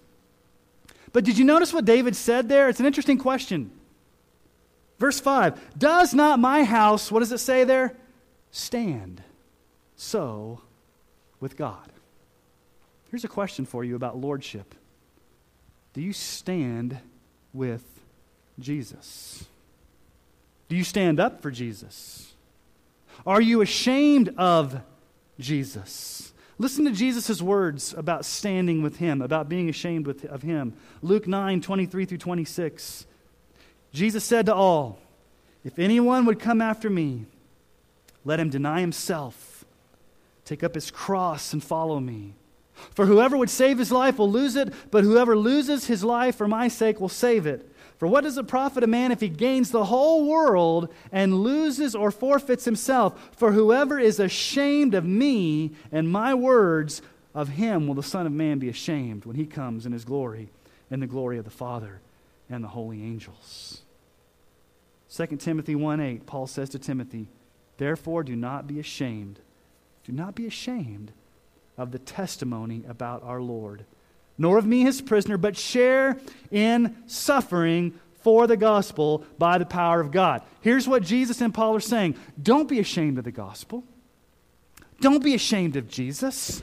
But 1.12 1.24
did 1.24 1.38
you 1.38 1.44
notice 1.44 1.72
what 1.72 1.84
David 1.84 2.14
said 2.14 2.48
there? 2.48 2.68
It's 2.68 2.80
an 2.80 2.86
interesting 2.86 3.18
question. 3.18 3.70
Verse 4.98 5.18
5 5.18 5.78
Does 5.78 6.14
not 6.14 6.38
my 6.38 6.62
house, 6.62 7.10
what 7.10 7.20
does 7.20 7.32
it 7.32 7.38
say 7.38 7.64
there? 7.64 7.96
Stand 8.50 9.22
so 9.96 10.60
with 11.40 11.56
God. 11.56 11.90
Here's 13.10 13.24
a 13.24 13.28
question 13.28 13.64
for 13.64 13.82
you 13.82 13.96
about 13.96 14.16
lordship 14.16 14.74
Do 15.94 16.00
you 16.00 16.12
stand 16.12 16.98
with 17.52 17.84
Jesus? 18.58 19.44
Do 20.68 20.76
you 20.76 20.84
stand 20.84 21.18
up 21.18 21.42
for 21.42 21.50
Jesus? 21.50 22.34
Are 23.26 23.40
you 23.40 23.60
ashamed 23.60 24.32
of 24.38 24.80
Jesus? 25.38 26.29
Listen 26.60 26.84
to 26.84 26.90
Jesus' 26.90 27.40
words 27.40 27.94
about 27.96 28.26
standing 28.26 28.82
with 28.82 28.98
him, 28.98 29.22
about 29.22 29.48
being 29.48 29.70
ashamed 29.70 30.06
with, 30.06 30.26
of 30.26 30.42
him. 30.42 30.74
Luke 31.00 31.26
9, 31.26 31.62
23 31.62 32.04
through 32.04 32.18
26. 32.18 33.06
Jesus 33.94 34.22
said 34.22 34.44
to 34.44 34.54
all, 34.54 34.98
If 35.64 35.78
anyone 35.78 36.26
would 36.26 36.38
come 36.38 36.60
after 36.60 36.90
me, 36.90 37.24
let 38.26 38.38
him 38.38 38.50
deny 38.50 38.82
himself, 38.82 39.64
take 40.44 40.62
up 40.62 40.74
his 40.74 40.90
cross, 40.90 41.54
and 41.54 41.64
follow 41.64 41.98
me. 41.98 42.34
For 42.94 43.06
whoever 43.06 43.38
would 43.38 43.48
save 43.48 43.78
his 43.78 43.90
life 43.90 44.18
will 44.18 44.30
lose 44.30 44.54
it, 44.54 44.70
but 44.90 45.02
whoever 45.02 45.38
loses 45.38 45.86
his 45.86 46.04
life 46.04 46.36
for 46.36 46.46
my 46.46 46.68
sake 46.68 47.00
will 47.00 47.08
save 47.08 47.46
it. 47.46 47.69
For 48.00 48.06
what 48.08 48.24
does 48.24 48.38
it 48.38 48.48
profit 48.48 48.82
a 48.82 48.86
man 48.86 49.12
if 49.12 49.20
he 49.20 49.28
gains 49.28 49.70
the 49.70 49.84
whole 49.84 50.26
world 50.26 50.88
and 51.12 51.42
loses 51.42 51.94
or 51.94 52.10
forfeits 52.10 52.64
himself? 52.64 53.30
For 53.36 53.52
whoever 53.52 54.00
is 54.00 54.18
ashamed 54.18 54.94
of 54.94 55.04
me 55.04 55.72
and 55.92 56.10
my 56.10 56.32
words, 56.32 57.02
of 57.34 57.50
him 57.50 57.86
will 57.86 57.94
the 57.94 58.02
Son 58.02 58.24
of 58.24 58.32
Man 58.32 58.58
be 58.58 58.70
ashamed 58.70 59.26
when 59.26 59.36
he 59.36 59.44
comes 59.44 59.84
in 59.84 59.92
his 59.92 60.06
glory 60.06 60.48
and 60.90 61.02
the 61.02 61.06
glory 61.06 61.36
of 61.36 61.44
the 61.44 61.50
Father 61.50 62.00
and 62.48 62.64
the 62.64 62.68
holy 62.68 63.02
angels. 63.02 63.82
2 65.14 65.26
Timothy 65.36 65.74
1 65.74 66.00
8, 66.00 66.24
Paul 66.24 66.46
says 66.46 66.70
to 66.70 66.78
Timothy, 66.78 67.28
Therefore 67.76 68.22
do 68.22 68.34
not 68.34 68.66
be 68.66 68.80
ashamed. 68.80 69.40
Do 70.04 70.12
not 70.12 70.34
be 70.34 70.46
ashamed 70.46 71.12
of 71.76 71.92
the 71.92 71.98
testimony 71.98 72.82
about 72.88 73.22
our 73.22 73.42
Lord 73.42 73.84
nor 74.40 74.56
of 74.56 74.64
me 74.64 74.80
his 74.80 75.02
prisoner, 75.02 75.36
but 75.36 75.54
share 75.54 76.18
in 76.50 76.96
suffering 77.06 77.92
for 78.22 78.46
the 78.46 78.56
gospel 78.56 79.22
by 79.38 79.58
the 79.58 79.66
power 79.66 80.00
of 80.00 80.10
God. 80.10 80.42
Here's 80.62 80.88
what 80.88 81.02
Jesus 81.02 81.42
and 81.42 81.52
Paul 81.52 81.76
are 81.76 81.80
saying 81.80 82.16
Don't 82.42 82.66
be 82.66 82.80
ashamed 82.80 83.18
of 83.18 83.24
the 83.24 83.30
gospel. 83.30 83.84
Don't 84.98 85.22
be 85.22 85.34
ashamed 85.34 85.76
of 85.76 85.88
Jesus. 85.88 86.62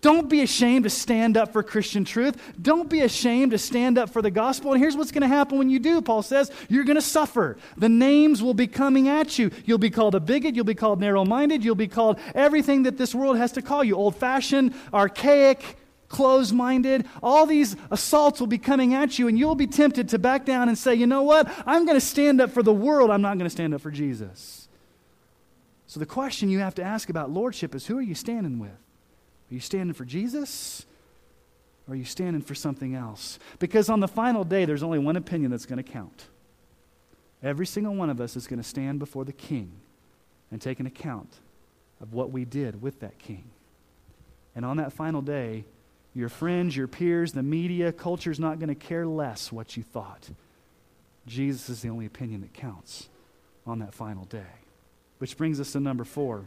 Don't 0.00 0.28
be 0.28 0.42
ashamed 0.42 0.84
to 0.84 0.90
stand 0.90 1.36
up 1.36 1.52
for 1.52 1.64
Christian 1.64 2.04
truth. 2.04 2.40
Don't 2.60 2.88
be 2.88 3.00
ashamed 3.00 3.50
to 3.50 3.58
stand 3.58 3.98
up 3.98 4.10
for 4.10 4.22
the 4.22 4.30
gospel. 4.30 4.72
And 4.72 4.80
here's 4.80 4.96
what's 4.96 5.10
going 5.10 5.22
to 5.22 5.28
happen 5.28 5.58
when 5.58 5.70
you 5.70 5.80
do, 5.80 6.00
Paul 6.00 6.22
says 6.22 6.52
you're 6.68 6.84
going 6.84 6.94
to 6.94 7.02
suffer. 7.02 7.56
The 7.76 7.88
names 7.88 8.40
will 8.40 8.54
be 8.54 8.68
coming 8.68 9.08
at 9.08 9.40
you. 9.40 9.50
You'll 9.64 9.78
be 9.78 9.90
called 9.90 10.14
a 10.14 10.20
bigot. 10.20 10.54
You'll 10.54 10.64
be 10.64 10.76
called 10.76 11.00
narrow 11.00 11.24
minded. 11.24 11.64
You'll 11.64 11.74
be 11.74 11.88
called 11.88 12.20
everything 12.32 12.84
that 12.84 12.96
this 12.96 13.12
world 13.12 13.38
has 13.38 13.50
to 13.52 13.62
call 13.62 13.82
you 13.82 13.96
old 13.96 14.14
fashioned, 14.14 14.72
archaic, 14.94 15.76
closed 16.08 16.54
minded. 16.54 17.06
All 17.22 17.46
these 17.46 17.76
assaults 17.90 18.40
will 18.40 18.46
be 18.46 18.58
coming 18.58 18.94
at 18.94 19.18
you, 19.18 19.28
and 19.28 19.38
you'll 19.38 19.54
be 19.54 19.66
tempted 19.66 20.08
to 20.10 20.18
back 20.18 20.44
down 20.44 20.68
and 20.68 20.76
say, 20.76 20.94
you 20.94 21.06
know 21.06 21.22
what? 21.22 21.52
I'm 21.66 21.84
going 21.84 21.98
to 21.98 22.04
stand 22.04 22.40
up 22.40 22.50
for 22.50 22.62
the 22.62 22.72
world. 22.72 23.10
I'm 23.10 23.22
not 23.22 23.38
going 23.38 23.46
to 23.46 23.50
stand 23.50 23.74
up 23.74 23.80
for 23.80 23.90
Jesus. 23.90 24.68
So 25.86 26.00
the 26.00 26.06
question 26.06 26.50
you 26.50 26.58
have 26.58 26.74
to 26.76 26.82
ask 26.82 27.08
about 27.08 27.30
lordship 27.30 27.74
is 27.74 27.86
who 27.86 27.98
are 27.98 28.02
you 28.02 28.14
standing 28.14 28.58
with? 28.58 28.70
Are 28.70 29.54
you 29.54 29.60
standing 29.60 29.94
for 29.94 30.04
Jesus? 30.04 30.84
Or 31.86 31.94
are 31.94 31.96
you 31.96 32.04
standing 32.04 32.42
for 32.42 32.54
something 32.54 32.94
else? 32.94 33.38
Because 33.58 33.88
on 33.88 34.00
the 34.00 34.08
final 34.08 34.44
day, 34.44 34.66
there's 34.66 34.82
only 34.82 34.98
one 34.98 35.16
opinion 35.16 35.50
that's 35.50 35.64
going 35.64 35.82
to 35.82 35.82
count. 35.82 36.26
Every 37.42 37.66
single 37.66 37.94
one 37.94 38.10
of 38.10 38.20
us 38.20 38.36
is 38.36 38.46
going 38.46 38.60
to 38.60 38.68
stand 38.68 38.98
before 38.98 39.24
the 39.24 39.32
king 39.32 39.72
and 40.50 40.60
take 40.60 40.80
an 40.80 40.86
account 40.86 41.32
of 42.00 42.12
what 42.12 42.30
we 42.30 42.44
did 42.44 42.82
with 42.82 43.00
that 43.00 43.18
king. 43.18 43.44
And 44.54 44.64
on 44.64 44.76
that 44.78 44.92
final 44.92 45.22
day, 45.22 45.64
your 46.14 46.28
friends, 46.28 46.76
your 46.76 46.88
peers, 46.88 47.32
the 47.32 47.42
media, 47.42 47.92
culture 47.92 48.30
is 48.30 48.40
not 48.40 48.58
going 48.58 48.68
to 48.68 48.74
care 48.74 49.06
less 49.06 49.52
what 49.52 49.76
you 49.76 49.82
thought. 49.82 50.30
Jesus 51.26 51.68
is 51.68 51.82
the 51.82 51.88
only 51.88 52.06
opinion 52.06 52.40
that 52.40 52.54
counts 52.54 53.08
on 53.66 53.78
that 53.80 53.94
final 53.94 54.24
day. 54.24 54.46
Which 55.18 55.36
brings 55.36 55.60
us 55.60 55.72
to 55.72 55.80
number 55.80 56.04
four 56.04 56.46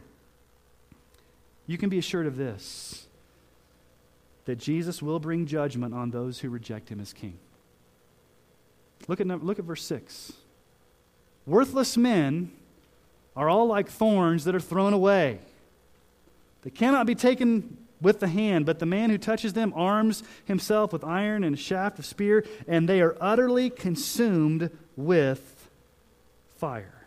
you 1.66 1.78
can 1.78 1.88
be 1.88 1.98
assured 1.98 2.26
of 2.26 2.36
this 2.36 3.06
that 4.44 4.56
Jesus 4.56 5.00
will 5.00 5.20
bring 5.20 5.46
judgment 5.46 5.94
on 5.94 6.10
those 6.10 6.40
who 6.40 6.50
reject 6.50 6.88
him 6.88 6.98
as 6.98 7.12
king. 7.12 7.38
Look 9.06 9.20
at, 9.20 9.26
look 9.44 9.58
at 9.60 9.64
verse 9.64 9.84
6. 9.84 10.32
Worthless 11.46 11.96
men 11.96 12.50
are 13.36 13.48
all 13.48 13.66
like 13.66 13.88
thorns 13.88 14.44
that 14.44 14.54
are 14.54 14.60
thrown 14.60 14.92
away. 14.92 15.38
They 16.62 16.70
cannot 16.70 17.06
be 17.06 17.14
taken 17.14 17.78
with 18.02 18.20
the 18.20 18.28
hand, 18.28 18.66
but 18.66 18.80
the 18.80 18.86
man 18.86 19.08
who 19.08 19.16
touches 19.16 19.52
them 19.52 19.72
arms 19.74 20.22
himself 20.44 20.92
with 20.92 21.04
iron 21.04 21.44
and 21.44 21.54
a 21.54 21.58
shaft 21.58 21.98
of 21.98 22.04
spear, 22.04 22.44
and 22.66 22.88
they 22.88 23.00
are 23.00 23.16
utterly 23.20 23.70
consumed 23.70 24.70
with 24.96 25.68
fire. 26.56 27.06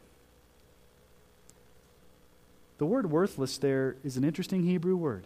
The 2.77 2.86
word 2.86 3.12
worthless 3.12 3.58
there 3.58 3.95
is 4.03 4.17
an 4.17 4.23
interesting 4.23 4.63
Hebrew 4.63 4.95
word. 4.95 5.25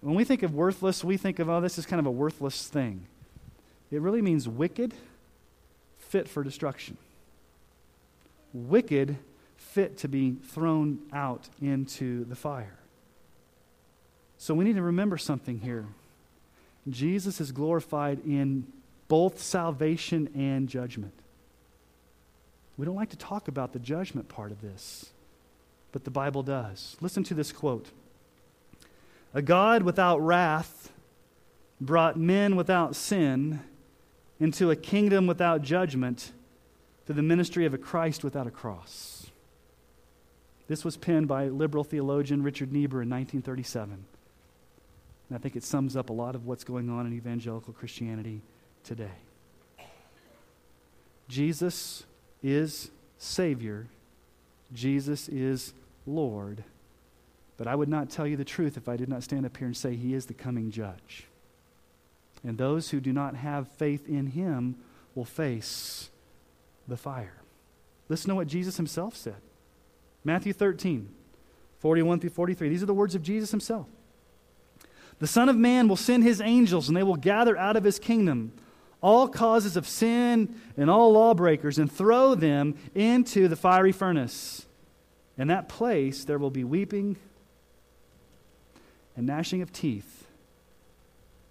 When 0.00 0.14
we 0.14 0.24
think 0.24 0.42
of 0.42 0.54
worthless, 0.54 1.04
we 1.04 1.16
think 1.16 1.38
of, 1.38 1.48
oh, 1.48 1.60
this 1.60 1.78
is 1.78 1.86
kind 1.86 2.00
of 2.00 2.06
a 2.06 2.10
worthless 2.10 2.66
thing. 2.66 3.06
It 3.90 4.00
really 4.00 4.22
means 4.22 4.48
wicked, 4.48 4.94
fit 5.98 6.28
for 6.28 6.42
destruction. 6.42 6.96
Wicked, 8.52 9.16
fit 9.56 9.98
to 9.98 10.08
be 10.08 10.32
thrown 10.32 10.98
out 11.12 11.48
into 11.60 12.24
the 12.24 12.34
fire. 12.34 12.81
So 14.42 14.54
we 14.54 14.64
need 14.64 14.74
to 14.74 14.82
remember 14.82 15.18
something 15.18 15.60
here. 15.60 15.86
Jesus 16.90 17.40
is 17.40 17.52
glorified 17.52 18.18
in 18.26 18.66
both 19.06 19.40
salvation 19.40 20.30
and 20.34 20.68
judgment. 20.68 21.12
We 22.76 22.84
don't 22.84 22.96
like 22.96 23.10
to 23.10 23.16
talk 23.16 23.46
about 23.46 23.72
the 23.72 23.78
judgment 23.78 24.28
part 24.28 24.50
of 24.50 24.60
this 24.60 25.12
but 25.92 26.02
the 26.02 26.10
Bible 26.10 26.42
does. 26.42 26.96
Listen 27.00 27.22
to 27.22 27.34
this 27.34 27.52
quote 27.52 27.92
A 29.32 29.42
God 29.42 29.84
without 29.84 30.18
wrath 30.18 30.90
brought 31.80 32.18
men 32.18 32.56
without 32.56 32.96
sin 32.96 33.60
into 34.40 34.72
a 34.72 34.76
kingdom 34.76 35.28
without 35.28 35.62
judgment 35.62 36.32
through 37.06 37.14
the 37.14 37.22
ministry 37.22 37.64
of 37.64 37.74
a 37.74 37.78
Christ 37.78 38.24
without 38.24 38.48
a 38.48 38.50
cross. 38.50 39.28
This 40.66 40.84
was 40.84 40.96
penned 40.96 41.28
by 41.28 41.46
liberal 41.46 41.84
theologian 41.84 42.42
Richard 42.42 42.72
Niebuhr 42.72 43.02
in 43.02 43.08
1937. 43.08 44.06
And 45.32 45.38
I 45.38 45.40
think 45.40 45.56
it 45.56 45.64
sums 45.64 45.96
up 45.96 46.10
a 46.10 46.12
lot 46.12 46.34
of 46.34 46.44
what's 46.44 46.62
going 46.62 46.90
on 46.90 47.06
in 47.06 47.14
evangelical 47.14 47.72
Christianity 47.72 48.42
today. 48.84 49.14
Jesus 51.26 52.04
is 52.42 52.90
Savior. 53.16 53.86
Jesus 54.74 55.30
is 55.30 55.72
Lord. 56.06 56.64
But 57.56 57.66
I 57.66 57.74
would 57.74 57.88
not 57.88 58.10
tell 58.10 58.26
you 58.26 58.36
the 58.36 58.44
truth 58.44 58.76
if 58.76 58.90
I 58.90 58.98
did 58.98 59.08
not 59.08 59.22
stand 59.22 59.46
up 59.46 59.56
here 59.56 59.66
and 59.66 59.74
say 59.74 59.96
he 59.96 60.12
is 60.12 60.26
the 60.26 60.34
coming 60.34 60.70
judge. 60.70 61.24
And 62.44 62.58
those 62.58 62.90
who 62.90 63.00
do 63.00 63.14
not 63.14 63.34
have 63.34 63.68
faith 63.68 64.06
in 64.06 64.26
him 64.26 64.76
will 65.14 65.24
face 65.24 66.10
the 66.86 66.98
fire. 66.98 67.40
Listen 68.10 68.28
to 68.28 68.34
what 68.34 68.48
Jesus 68.48 68.76
himself 68.76 69.16
said. 69.16 69.40
Matthew 70.24 70.52
13, 70.52 71.08
41 71.78 72.20
through 72.20 72.28
43. 72.28 72.68
These 72.68 72.82
are 72.82 72.86
the 72.86 72.92
words 72.92 73.14
of 73.14 73.22
Jesus 73.22 73.50
himself. 73.50 73.86
The 75.18 75.26
Son 75.26 75.48
of 75.48 75.56
Man 75.56 75.88
will 75.88 75.96
send 75.96 76.24
his 76.24 76.40
angels, 76.40 76.88
and 76.88 76.96
they 76.96 77.02
will 77.02 77.16
gather 77.16 77.56
out 77.56 77.76
of 77.76 77.84
his 77.84 77.98
kingdom 77.98 78.52
all 79.02 79.26
causes 79.28 79.76
of 79.76 79.86
sin 79.86 80.54
and 80.76 80.88
all 80.88 81.12
lawbreakers 81.12 81.78
and 81.78 81.90
throw 81.90 82.34
them 82.34 82.76
into 82.94 83.48
the 83.48 83.56
fiery 83.56 83.92
furnace. 83.92 84.66
In 85.36 85.48
that 85.48 85.68
place, 85.68 86.24
there 86.24 86.38
will 86.38 86.50
be 86.50 86.64
weeping 86.64 87.16
and 89.16 89.26
gnashing 89.26 89.60
of 89.60 89.72
teeth. 89.72 90.26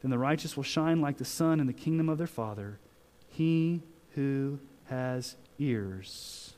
Then 0.02 0.12
the 0.12 0.17
righteous 0.17 0.56
will 0.56 0.63
shine 0.63 1.02
like 1.02 1.17
the 1.17 1.26
sun 1.26 1.60
in 1.60 1.67
the 1.67 1.74
kingdom 1.74 2.10
of 2.10 2.17
their 2.17 2.26
Father. 2.26 2.80
He 3.28 3.82
who 4.15 4.60
has 4.86 5.36
ears, 5.60 6.54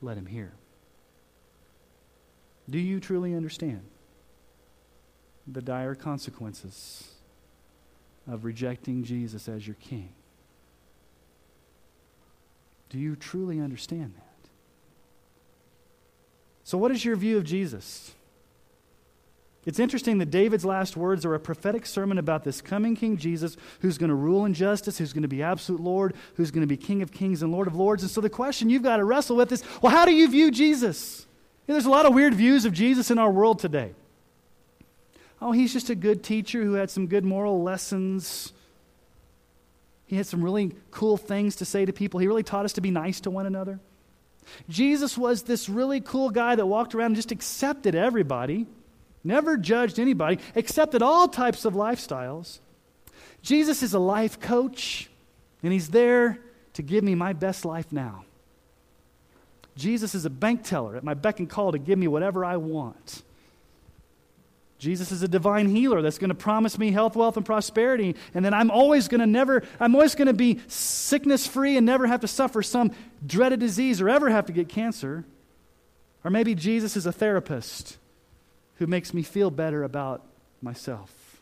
let 0.00 0.16
him 0.16 0.26
hear. 0.26 0.52
Do 2.68 2.78
you 2.78 3.00
truly 3.00 3.34
understand 3.34 3.82
the 5.46 5.62
dire 5.62 5.94
consequences 5.94 7.08
of 8.26 8.44
rejecting 8.44 9.04
Jesus 9.04 9.48
as 9.48 9.66
your 9.66 9.76
king? 9.76 10.10
Do 12.88 12.98
you 12.98 13.16
truly 13.16 13.60
understand 13.60 14.14
that? 14.14 14.48
So, 16.62 16.78
what 16.78 16.90
is 16.90 17.04
your 17.04 17.16
view 17.16 17.36
of 17.36 17.44
Jesus? 17.44 18.12
It's 19.66 19.78
interesting 19.78 20.18
that 20.18 20.30
David's 20.30 20.64
last 20.64 20.96
words 20.96 21.24
are 21.24 21.34
a 21.34 21.40
prophetic 21.40 21.86
sermon 21.86 22.18
about 22.18 22.44
this 22.44 22.60
coming 22.60 22.94
King 22.94 23.16
Jesus 23.16 23.56
who's 23.80 23.96
going 23.96 24.10
to 24.10 24.14
rule 24.14 24.44
in 24.44 24.52
justice, 24.52 24.98
who's 24.98 25.14
going 25.14 25.22
to 25.22 25.28
be 25.28 25.42
absolute 25.42 25.80
Lord, 25.80 26.14
who's 26.34 26.50
going 26.50 26.60
to 26.62 26.66
be 26.66 26.76
King 26.76 27.00
of 27.00 27.12
kings 27.12 27.42
and 27.42 27.50
Lord 27.50 27.66
of 27.66 27.74
lords. 27.74 28.02
And 28.02 28.10
so 28.10 28.20
the 28.20 28.28
question 28.28 28.68
you've 28.68 28.82
got 28.82 28.98
to 28.98 29.04
wrestle 29.04 29.36
with 29.36 29.50
is 29.52 29.64
well, 29.80 29.90
how 29.90 30.04
do 30.04 30.12
you 30.14 30.28
view 30.28 30.50
Jesus? 30.50 31.26
You 31.66 31.72
know, 31.72 31.74
there's 31.74 31.86
a 31.86 31.90
lot 31.90 32.04
of 32.04 32.14
weird 32.14 32.34
views 32.34 32.66
of 32.66 32.74
Jesus 32.74 33.10
in 33.10 33.18
our 33.18 33.30
world 33.30 33.58
today. 33.58 33.94
Oh, 35.40 35.52
he's 35.52 35.72
just 35.72 35.90
a 35.90 35.94
good 35.94 36.22
teacher 36.22 36.62
who 36.62 36.74
had 36.74 36.90
some 36.90 37.06
good 37.06 37.24
moral 37.24 37.62
lessons. 37.62 38.52
He 40.06 40.16
had 40.16 40.26
some 40.26 40.42
really 40.42 40.72
cool 40.90 41.16
things 41.16 41.56
to 41.56 41.64
say 41.64 41.84
to 41.84 41.92
people. 41.92 42.20
He 42.20 42.26
really 42.26 42.42
taught 42.42 42.64
us 42.64 42.74
to 42.74 42.80
be 42.80 42.90
nice 42.90 43.20
to 43.20 43.30
one 43.30 43.46
another. 43.46 43.80
Jesus 44.68 45.16
was 45.16 45.42
this 45.42 45.68
really 45.68 46.00
cool 46.00 46.30
guy 46.30 46.54
that 46.54 46.66
walked 46.66 46.94
around 46.94 47.06
and 47.06 47.16
just 47.16 47.32
accepted 47.32 47.94
everybody, 47.94 48.66
never 49.22 49.56
judged 49.56 49.98
anybody, 49.98 50.38
accepted 50.54 51.02
all 51.02 51.28
types 51.28 51.64
of 51.64 51.74
lifestyles. 51.74 52.60
Jesus 53.42 53.82
is 53.82 53.94
a 53.94 53.98
life 53.98 54.40
coach, 54.40 55.10
and 55.62 55.72
he's 55.72 55.88
there 55.88 56.38
to 56.74 56.82
give 56.82 57.04
me 57.04 57.14
my 57.14 57.32
best 57.32 57.64
life 57.64 57.90
now. 57.90 58.24
Jesus 59.76 60.14
is 60.14 60.24
a 60.24 60.30
bank 60.30 60.62
teller 60.62 60.96
at 60.96 61.04
my 61.04 61.14
beck 61.14 61.40
and 61.40 61.48
call 61.48 61.72
to 61.72 61.78
give 61.78 61.98
me 61.98 62.06
whatever 62.06 62.44
I 62.44 62.56
want. 62.58 63.22
Jesus 64.78 65.12
is 65.12 65.22
a 65.22 65.28
divine 65.28 65.68
healer 65.68 66.02
that's 66.02 66.18
going 66.18 66.28
to 66.28 66.34
promise 66.34 66.78
me 66.78 66.90
health, 66.90 67.16
wealth, 67.16 67.36
and 67.36 67.46
prosperity, 67.46 68.16
and 68.34 68.44
then 68.44 68.52
I'm 68.52 68.70
always 68.70 69.08
going 69.08 69.20
to 69.20 69.26
never, 69.26 69.62
I'm 69.80 69.94
always 69.94 70.14
going 70.14 70.26
to 70.26 70.34
be 70.34 70.60
sickness 70.66 71.46
free 71.46 71.76
and 71.76 71.86
never 71.86 72.06
have 72.06 72.20
to 72.20 72.28
suffer 72.28 72.62
some 72.62 72.90
dreaded 73.24 73.60
disease 73.60 74.00
or 74.00 74.08
ever 74.08 74.30
have 74.30 74.46
to 74.46 74.52
get 74.52 74.68
cancer. 74.68 75.24
Or 76.24 76.30
maybe 76.30 76.54
Jesus 76.54 76.96
is 76.96 77.06
a 77.06 77.12
therapist 77.12 77.98
who 78.76 78.86
makes 78.86 79.14
me 79.14 79.22
feel 79.22 79.50
better 79.50 79.84
about 79.84 80.22
myself. 80.60 81.40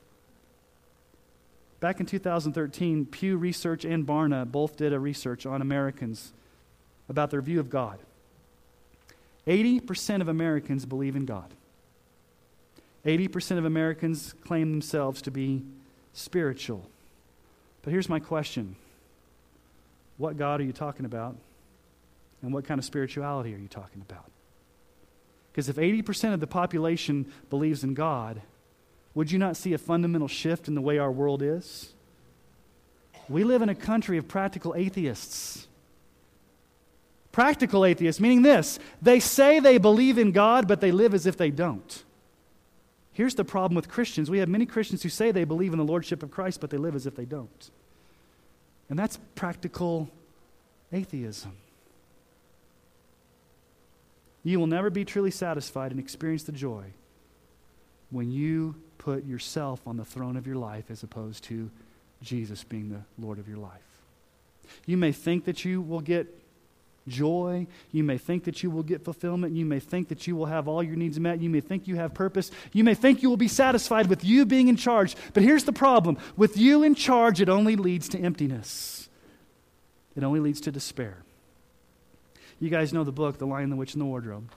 Back 1.80 1.98
in 1.98 2.06
2013, 2.06 3.06
Pew 3.06 3.36
Research 3.36 3.84
and 3.84 4.06
Barna 4.06 4.50
both 4.50 4.76
did 4.76 4.92
a 4.92 5.00
research 5.00 5.46
on 5.46 5.60
Americans 5.60 6.32
about 7.08 7.30
their 7.30 7.42
view 7.42 7.58
of 7.58 7.70
God. 7.70 7.98
80% 9.46 10.20
of 10.20 10.28
Americans 10.28 10.86
believe 10.86 11.16
in 11.16 11.26
God. 11.26 11.52
80% 13.04 13.58
of 13.58 13.64
Americans 13.64 14.34
claim 14.44 14.70
themselves 14.70 15.22
to 15.22 15.30
be 15.30 15.62
spiritual. 16.12 16.88
But 17.82 17.92
here's 17.92 18.08
my 18.08 18.20
question 18.20 18.76
What 20.18 20.36
God 20.36 20.60
are 20.60 20.64
you 20.64 20.72
talking 20.72 21.04
about? 21.04 21.36
And 22.42 22.52
what 22.52 22.64
kind 22.64 22.78
of 22.78 22.84
spirituality 22.84 23.54
are 23.54 23.58
you 23.58 23.68
talking 23.68 24.02
about? 24.02 24.30
Because 25.52 25.68
if 25.68 25.76
80% 25.76 26.34
of 26.34 26.40
the 26.40 26.46
population 26.46 27.30
believes 27.50 27.84
in 27.84 27.94
God, 27.94 28.40
would 29.14 29.30
you 29.30 29.38
not 29.38 29.56
see 29.56 29.74
a 29.74 29.78
fundamental 29.78 30.28
shift 30.28 30.66
in 30.66 30.74
the 30.74 30.80
way 30.80 30.98
our 30.98 31.12
world 31.12 31.42
is? 31.42 31.92
We 33.28 33.44
live 33.44 33.62
in 33.62 33.68
a 33.68 33.74
country 33.74 34.18
of 34.18 34.26
practical 34.26 34.74
atheists. 34.74 35.68
Practical 37.30 37.84
atheists, 37.84 38.20
meaning 38.20 38.42
this 38.42 38.78
they 39.00 39.20
say 39.20 39.60
they 39.60 39.78
believe 39.78 40.18
in 40.18 40.32
God, 40.32 40.66
but 40.66 40.80
they 40.80 40.92
live 40.92 41.14
as 41.14 41.26
if 41.26 41.36
they 41.36 41.50
don't. 41.50 42.04
Here's 43.12 43.34
the 43.34 43.44
problem 43.44 43.76
with 43.76 43.88
Christians 43.88 44.30
we 44.30 44.38
have 44.38 44.48
many 44.48 44.66
Christians 44.66 45.02
who 45.02 45.08
say 45.08 45.30
they 45.30 45.44
believe 45.44 45.72
in 45.72 45.78
the 45.78 45.84
Lordship 45.84 46.22
of 46.22 46.30
Christ, 46.30 46.60
but 46.60 46.70
they 46.70 46.78
live 46.78 46.94
as 46.94 47.06
if 47.06 47.14
they 47.14 47.24
don't. 47.24 47.70
And 48.88 48.98
that's 48.98 49.18
practical 49.34 50.10
atheism. 50.92 51.56
You 54.44 54.58
will 54.58 54.66
never 54.66 54.90
be 54.90 55.04
truly 55.04 55.30
satisfied 55.30 55.92
and 55.92 56.00
experience 56.00 56.42
the 56.42 56.52
joy 56.52 56.84
when 58.10 58.30
you 58.30 58.74
put 58.98 59.24
yourself 59.24 59.80
on 59.86 59.96
the 59.96 60.04
throne 60.04 60.36
of 60.36 60.46
your 60.46 60.56
life 60.56 60.90
as 60.90 61.02
opposed 61.02 61.44
to 61.44 61.70
Jesus 62.22 62.64
being 62.64 62.90
the 62.90 63.02
Lord 63.24 63.38
of 63.38 63.48
your 63.48 63.58
life. 63.58 63.80
You 64.86 64.96
may 64.96 65.12
think 65.12 65.44
that 65.44 65.64
you 65.64 65.80
will 65.80 66.00
get 66.00 66.41
joy. 67.08 67.66
You 67.90 68.04
may 68.04 68.18
think 68.18 68.44
that 68.44 68.62
you 68.62 68.70
will 68.70 68.82
get 68.82 69.04
fulfillment. 69.04 69.56
You 69.56 69.64
may 69.64 69.80
think 69.80 70.08
that 70.08 70.26
you 70.26 70.36
will 70.36 70.46
have 70.46 70.68
all 70.68 70.82
your 70.82 70.96
needs 70.96 71.18
met. 71.18 71.40
You 71.40 71.50
may 71.50 71.60
think 71.60 71.86
you 71.88 71.96
have 71.96 72.14
purpose. 72.14 72.50
You 72.72 72.84
may 72.84 72.94
think 72.94 73.22
you 73.22 73.28
will 73.28 73.36
be 73.36 73.48
satisfied 73.48 74.08
with 74.08 74.24
you 74.24 74.46
being 74.46 74.68
in 74.68 74.76
charge. 74.76 75.16
But 75.34 75.42
here's 75.42 75.64
the 75.64 75.72
problem 75.72 76.18
with 76.36 76.56
you 76.56 76.82
in 76.82 76.94
charge, 76.94 77.40
it 77.40 77.48
only 77.48 77.76
leads 77.76 78.08
to 78.10 78.18
emptiness, 78.18 79.08
it 80.16 80.22
only 80.22 80.40
leads 80.40 80.60
to 80.62 80.72
despair. 80.72 81.18
You 82.60 82.70
guys 82.70 82.92
know 82.92 83.02
the 83.02 83.12
book, 83.12 83.38
The 83.38 83.46
Lion, 83.46 83.70
the 83.70 83.76
Witch, 83.76 83.94
and 83.94 84.00
the 84.00 84.06
Wardrobe, 84.06 84.48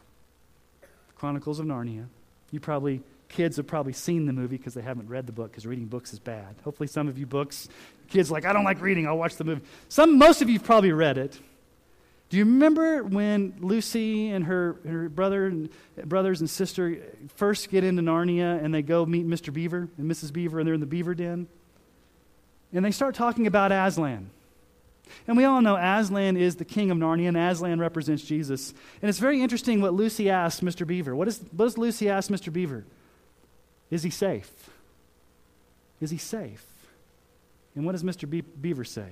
Chronicles 1.15 1.59
of 1.59 1.65
Narnia. 1.65 2.05
You 2.51 2.59
probably 2.59 3.01
kids 3.29 3.57
have 3.57 3.65
probably 3.65 3.93
seen 3.93 4.27
the 4.27 4.33
movie 4.33 4.57
because 4.57 4.75
they 4.75 4.81
haven't 4.81 5.09
read 5.09 5.25
the 5.25 5.31
book 5.31 5.51
because 5.51 5.65
reading 5.65 5.85
books 5.85 6.13
is 6.13 6.19
bad. 6.19 6.55
Hopefully, 6.63 6.87
some 6.87 7.07
of 7.07 7.17
you 7.17 7.25
books, 7.25 7.67
kids 8.07 8.29
like, 8.29 8.45
I 8.45 8.53
don't 8.53 8.63
like 8.63 8.79
reading, 8.81 9.07
I'll 9.07 9.17
watch 9.17 9.35
the 9.37 9.43
movie. 9.43 9.61
Some, 9.89 10.19
most 10.19 10.41
of 10.43 10.49
you 10.49 10.59
have 10.59 10.65
probably 10.65 10.91
read 10.91 11.17
it. 11.17 11.39
Do 12.35 12.39
you 12.39 12.45
remember 12.47 13.01
when 13.01 13.53
Lucy 13.61 14.27
and 14.27 14.43
her, 14.43 14.75
her 14.85 15.07
brother 15.07 15.45
and 15.45 15.69
brothers 16.03 16.41
and 16.41 16.49
sister 16.49 16.97
first 17.35 17.69
get 17.69 17.85
into 17.85 18.01
Narnia 18.01 18.61
and 18.61 18.73
they 18.73 18.81
go 18.81 19.05
meet 19.05 19.25
Mr. 19.25 19.53
Beaver 19.53 19.87
and 19.97 20.11
Mrs. 20.11 20.33
Beaver 20.33 20.59
and 20.59 20.67
they're 20.67 20.73
in 20.73 20.81
the 20.81 20.85
beaver 20.85 21.15
den? 21.15 21.47
And 22.73 22.83
they 22.83 22.91
start 22.91 23.15
talking 23.15 23.47
about 23.47 23.71
Aslan. 23.71 24.31
And 25.29 25.37
we 25.37 25.45
all 25.45 25.61
know 25.61 25.77
Aslan 25.77 26.35
is 26.35 26.57
the 26.57 26.65
king 26.65 26.91
of 26.91 26.97
Narnia, 26.97 27.29
and 27.29 27.37
Aslan 27.37 27.79
represents 27.79 28.21
Jesus. 28.21 28.73
And 29.01 29.07
it's 29.07 29.19
very 29.19 29.41
interesting 29.41 29.79
what 29.79 29.93
Lucy 29.93 30.29
asks 30.29 30.59
Mr. 30.59 30.85
Beaver. 30.85 31.15
What, 31.15 31.29
is, 31.29 31.39
what 31.51 31.67
does 31.67 31.77
Lucy 31.77 32.09
ask 32.09 32.29
Mr. 32.29 32.51
Beaver? 32.51 32.83
Is 33.89 34.03
he 34.03 34.09
safe? 34.09 34.51
Is 36.01 36.11
he 36.11 36.17
safe? 36.17 36.65
And 37.75 37.85
what 37.85 37.93
does 37.93 38.03
Mr. 38.03 38.29
Be- 38.29 38.41
Beaver 38.41 38.83
say? 38.83 39.07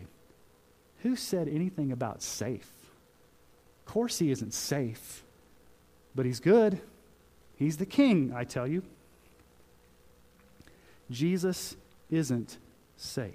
Who 1.04 1.16
said 1.16 1.48
anything 1.48 1.94
about 1.94 2.22
safe? 2.22 2.68
Of 3.86 3.92
course, 3.92 4.20
he 4.20 4.32
isn't 4.32 4.54
safe, 4.54 5.24
but 6.16 6.26
he's 6.26 6.40
good. 6.40 6.80
He's 7.56 7.78
the 7.78 7.86
king, 7.86 8.34
I 8.36 8.44
tell 8.44 8.68
you. 8.68 8.84
Jesus 11.12 11.76
isn't 12.10 12.58
safe. 12.98 13.34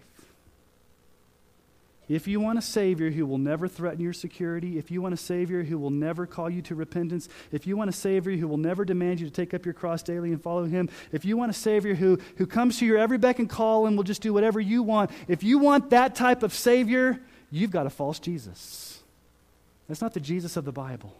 If 2.08 2.26
you 2.26 2.40
want 2.40 2.58
a 2.58 2.62
Savior 2.62 3.10
who 3.10 3.26
will 3.26 3.36
never 3.36 3.68
threaten 3.68 4.00
your 4.00 4.14
security, 4.14 4.78
if 4.78 4.90
you 4.90 5.02
want 5.02 5.12
a 5.12 5.18
Savior 5.18 5.62
who 5.62 5.78
will 5.78 5.90
never 5.90 6.26
call 6.26 6.48
you 6.48 6.62
to 6.62 6.74
repentance, 6.74 7.28
if 7.52 7.66
you 7.66 7.76
want 7.76 7.90
a 7.90 7.92
Savior 7.92 8.34
who 8.36 8.48
will 8.48 8.56
never 8.56 8.86
demand 8.86 9.20
you 9.20 9.26
to 9.26 9.32
take 9.32 9.52
up 9.52 9.66
your 9.66 9.74
cross 9.74 10.02
daily 10.02 10.32
and 10.32 10.42
follow 10.42 10.64
Him, 10.64 10.88
if 11.12 11.26
you 11.26 11.36
want 11.36 11.50
a 11.50 11.54
Savior 11.54 11.94
who, 11.94 12.18
who 12.36 12.46
comes 12.46 12.78
to 12.78 12.86
your 12.86 12.96
every 12.96 13.18
beck 13.18 13.38
and 13.38 13.50
call 13.50 13.86
and 13.86 13.94
will 13.94 14.04
just 14.04 14.22
do 14.22 14.32
whatever 14.32 14.58
you 14.58 14.82
want, 14.82 15.10
if 15.28 15.42
you 15.42 15.58
want 15.58 15.90
that 15.90 16.14
type 16.14 16.42
of 16.42 16.54
Savior, 16.54 17.20
you've 17.50 17.70
got 17.70 17.86
a 17.86 17.90
false 17.90 18.18
Jesus. 18.18 18.97
That's 19.88 20.02
not 20.02 20.14
the 20.14 20.20
Jesus 20.20 20.56
of 20.56 20.64
the 20.64 20.72
Bible. 20.72 21.16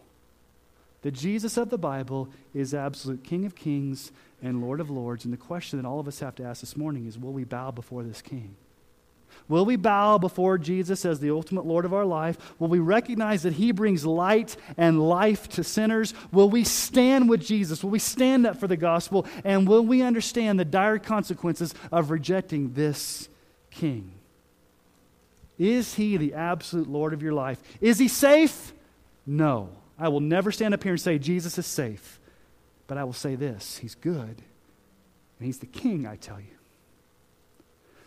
The 1.01 1.11
Jesus 1.11 1.57
of 1.57 1.69
the 1.69 1.77
Bible 1.77 2.29
is 2.53 2.73
absolute 2.73 3.23
King 3.23 3.45
of 3.45 3.55
kings 3.55 4.11
and 4.41 4.61
Lord 4.61 4.79
of 4.79 4.89
lords. 4.89 5.23
And 5.23 5.33
the 5.33 5.37
question 5.37 5.81
that 5.81 5.87
all 5.87 5.99
of 5.99 6.07
us 6.07 6.19
have 6.19 6.35
to 6.35 6.43
ask 6.43 6.61
this 6.61 6.77
morning 6.77 7.07
is 7.07 7.17
will 7.17 7.33
we 7.33 7.45
bow 7.45 7.71
before 7.71 8.03
this 8.03 8.21
King? 8.21 8.55
Will 9.47 9.65
we 9.65 9.77
bow 9.77 10.17
before 10.17 10.57
Jesus 10.57 11.05
as 11.05 11.19
the 11.19 11.31
ultimate 11.31 11.65
Lord 11.65 11.85
of 11.85 11.93
our 11.93 12.05
life? 12.05 12.37
Will 12.59 12.67
we 12.67 12.79
recognize 12.79 13.43
that 13.43 13.53
He 13.53 13.71
brings 13.71 14.05
light 14.05 14.55
and 14.77 15.01
life 15.01 15.47
to 15.49 15.63
sinners? 15.63 16.13
Will 16.31 16.49
we 16.49 16.63
stand 16.63 17.29
with 17.29 17.41
Jesus? 17.45 17.83
Will 17.83 17.89
we 17.91 17.99
stand 17.99 18.45
up 18.45 18.57
for 18.57 18.67
the 18.67 18.77
gospel? 18.77 19.25
And 19.43 19.67
will 19.67 19.85
we 19.85 20.01
understand 20.01 20.59
the 20.59 20.65
dire 20.65 20.99
consequences 20.99 21.73
of 21.91 22.11
rejecting 22.11 22.73
this 22.73 23.29
King? 23.71 24.18
Is 25.59 25.95
he 25.95 26.17
the 26.17 26.33
absolute 26.33 26.89
Lord 26.89 27.13
of 27.13 27.21
your 27.21 27.33
life? 27.33 27.61
Is 27.81 27.99
he 27.99 28.07
safe? 28.07 28.73
No. 29.27 29.69
I 29.99 30.07
will 30.07 30.21
never 30.21 30.51
stand 30.51 30.73
up 30.73 30.81
here 30.81 30.93
and 30.93 31.01
say 31.01 31.19
Jesus 31.19 31.57
is 31.57 31.65
safe. 31.65 32.19
But 32.87 32.97
I 32.97 33.03
will 33.03 33.13
say 33.13 33.35
this 33.35 33.77
He's 33.77 33.95
good. 33.95 34.41
And 35.37 35.45
He's 35.45 35.59
the 35.59 35.67
King, 35.67 36.07
I 36.07 36.15
tell 36.15 36.39
you. 36.39 36.57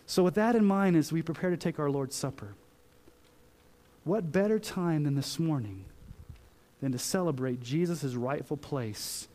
So, 0.05 0.23
with 0.23 0.35
that 0.35 0.55
in 0.55 0.65
mind, 0.65 0.95
as 0.95 1.11
we 1.11 1.21
prepare 1.21 1.51
to 1.51 1.57
take 1.57 1.79
our 1.79 1.89
Lord's 1.89 2.15
Supper, 2.15 2.55
what 4.03 4.31
better 4.31 4.59
time 4.59 5.03
than 5.03 5.15
this 5.15 5.39
morning 5.39 5.85
than 6.81 6.91
to 6.91 6.99
celebrate 6.99 7.61
Jesus' 7.61 8.15
rightful 8.15 8.57
place 8.57 9.27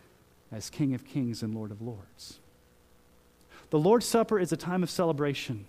as 0.52 0.68
King 0.68 0.92
of 0.92 1.06
Kings 1.06 1.42
and 1.42 1.54
Lord 1.54 1.70
of 1.70 1.80
Lords? 1.80 2.40
The 3.70 3.78
Lord's 3.78 4.06
Supper 4.06 4.38
is 4.38 4.52
a 4.52 4.56
time 4.56 4.82
of 4.82 4.90
celebration. 4.90 5.64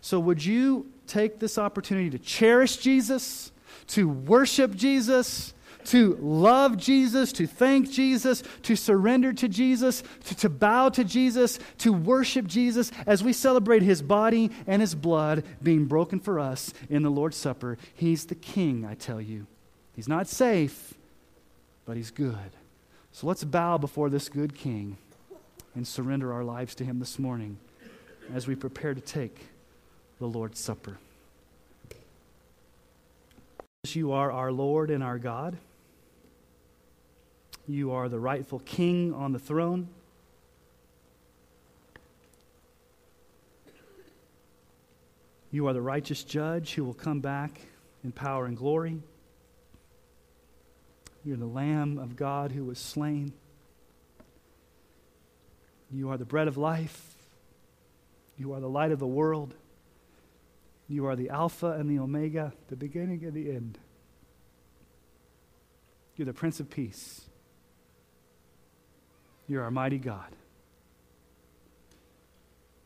So, 0.00 0.18
would 0.18 0.44
you 0.44 0.89
take 1.10 1.40
this 1.40 1.58
opportunity 1.58 2.10
to 2.10 2.18
cherish 2.18 2.76
Jesus, 2.76 3.52
to 3.88 4.08
worship 4.08 4.74
Jesus, 4.74 5.52
to 5.86 6.16
love 6.20 6.76
Jesus, 6.76 7.32
to 7.32 7.46
thank 7.46 7.90
Jesus, 7.90 8.42
to 8.62 8.76
surrender 8.76 9.32
to 9.32 9.48
Jesus, 9.48 10.02
to, 10.24 10.36
to 10.36 10.48
bow 10.48 10.88
to 10.90 11.04
Jesus, 11.04 11.58
to 11.78 11.92
worship 11.92 12.46
Jesus 12.46 12.92
as 13.06 13.24
we 13.24 13.32
celebrate 13.32 13.82
his 13.82 14.02
body 14.02 14.50
and 14.66 14.80
his 14.80 14.94
blood 14.94 15.44
being 15.62 15.86
broken 15.86 16.20
for 16.20 16.38
us 16.38 16.72
in 16.88 17.02
the 17.02 17.10
Lord's 17.10 17.36
Supper? 17.36 17.78
He's 17.94 18.26
the 18.26 18.34
King, 18.34 18.84
I 18.84 18.94
tell 18.94 19.20
you. 19.20 19.46
He's 19.94 20.08
not 20.08 20.28
safe, 20.28 20.94
but 21.86 21.96
he's 21.96 22.10
good. 22.10 22.56
So 23.12 23.26
let's 23.26 23.42
bow 23.44 23.78
before 23.78 24.10
this 24.10 24.28
good 24.28 24.54
King 24.54 24.96
and 25.74 25.86
surrender 25.86 26.32
our 26.32 26.44
lives 26.44 26.74
to 26.76 26.84
him 26.84 27.00
this 27.00 27.18
morning 27.18 27.58
as 28.32 28.46
we 28.46 28.54
prepare 28.54 28.94
to 28.94 29.00
take 29.00 29.48
the 30.20 30.26
Lord's 30.26 30.60
Supper. 30.60 30.98
You 33.88 34.12
are 34.12 34.30
our 34.30 34.52
Lord 34.52 34.90
and 34.90 35.02
our 35.02 35.18
God. 35.18 35.56
You 37.66 37.92
are 37.92 38.08
the 38.08 38.20
rightful 38.20 38.60
king 38.60 39.14
on 39.14 39.32
the 39.32 39.38
throne. 39.38 39.88
You 45.50 45.66
are 45.66 45.72
the 45.72 45.80
righteous 45.80 46.22
judge 46.22 46.74
who 46.74 46.84
will 46.84 46.94
come 46.94 47.20
back 47.20 47.58
in 48.04 48.12
power 48.12 48.44
and 48.44 48.56
glory. 48.56 49.00
You're 51.24 51.38
the 51.38 51.46
Lamb 51.46 51.98
of 51.98 52.14
God 52.14 52.52
who 52.52 52.64
was 52.64 52.78
slain. 52.78 53.32
You 55.90 56.10
are 56.10 56.18
the 56.18 56.24
bread 56.26 56.46
of 56.46 56.58
life. 56.58 57.14
You 58.38 58.52
are 58.52 58.60
the 58.60 58.68
light 58.68 58.92
of 58.92 58.98
the 58.98 59.06
world. 59.06 59.54
You 60.90 61.06
are 61.06 61.14
the 61.14 61.30
Alpha 61.30 61.68
and 61.68 61.88
the 61.88 62.00
Omega, 62.02 62.52
the 62.66 62.74
beginning 62.74 63.24
and 63.24 63.32
the 63.32 63.52
end. 63.52 63.78
You're 66.16 66.26
the 66.26 66.32
Prince 66.32 66.58
of 66.58 66.68
Peace. 66.68 67.20
You're 69.46 69.62
our 69.62 69.70
mighty 69.70 69.98
God. 69.98 70.34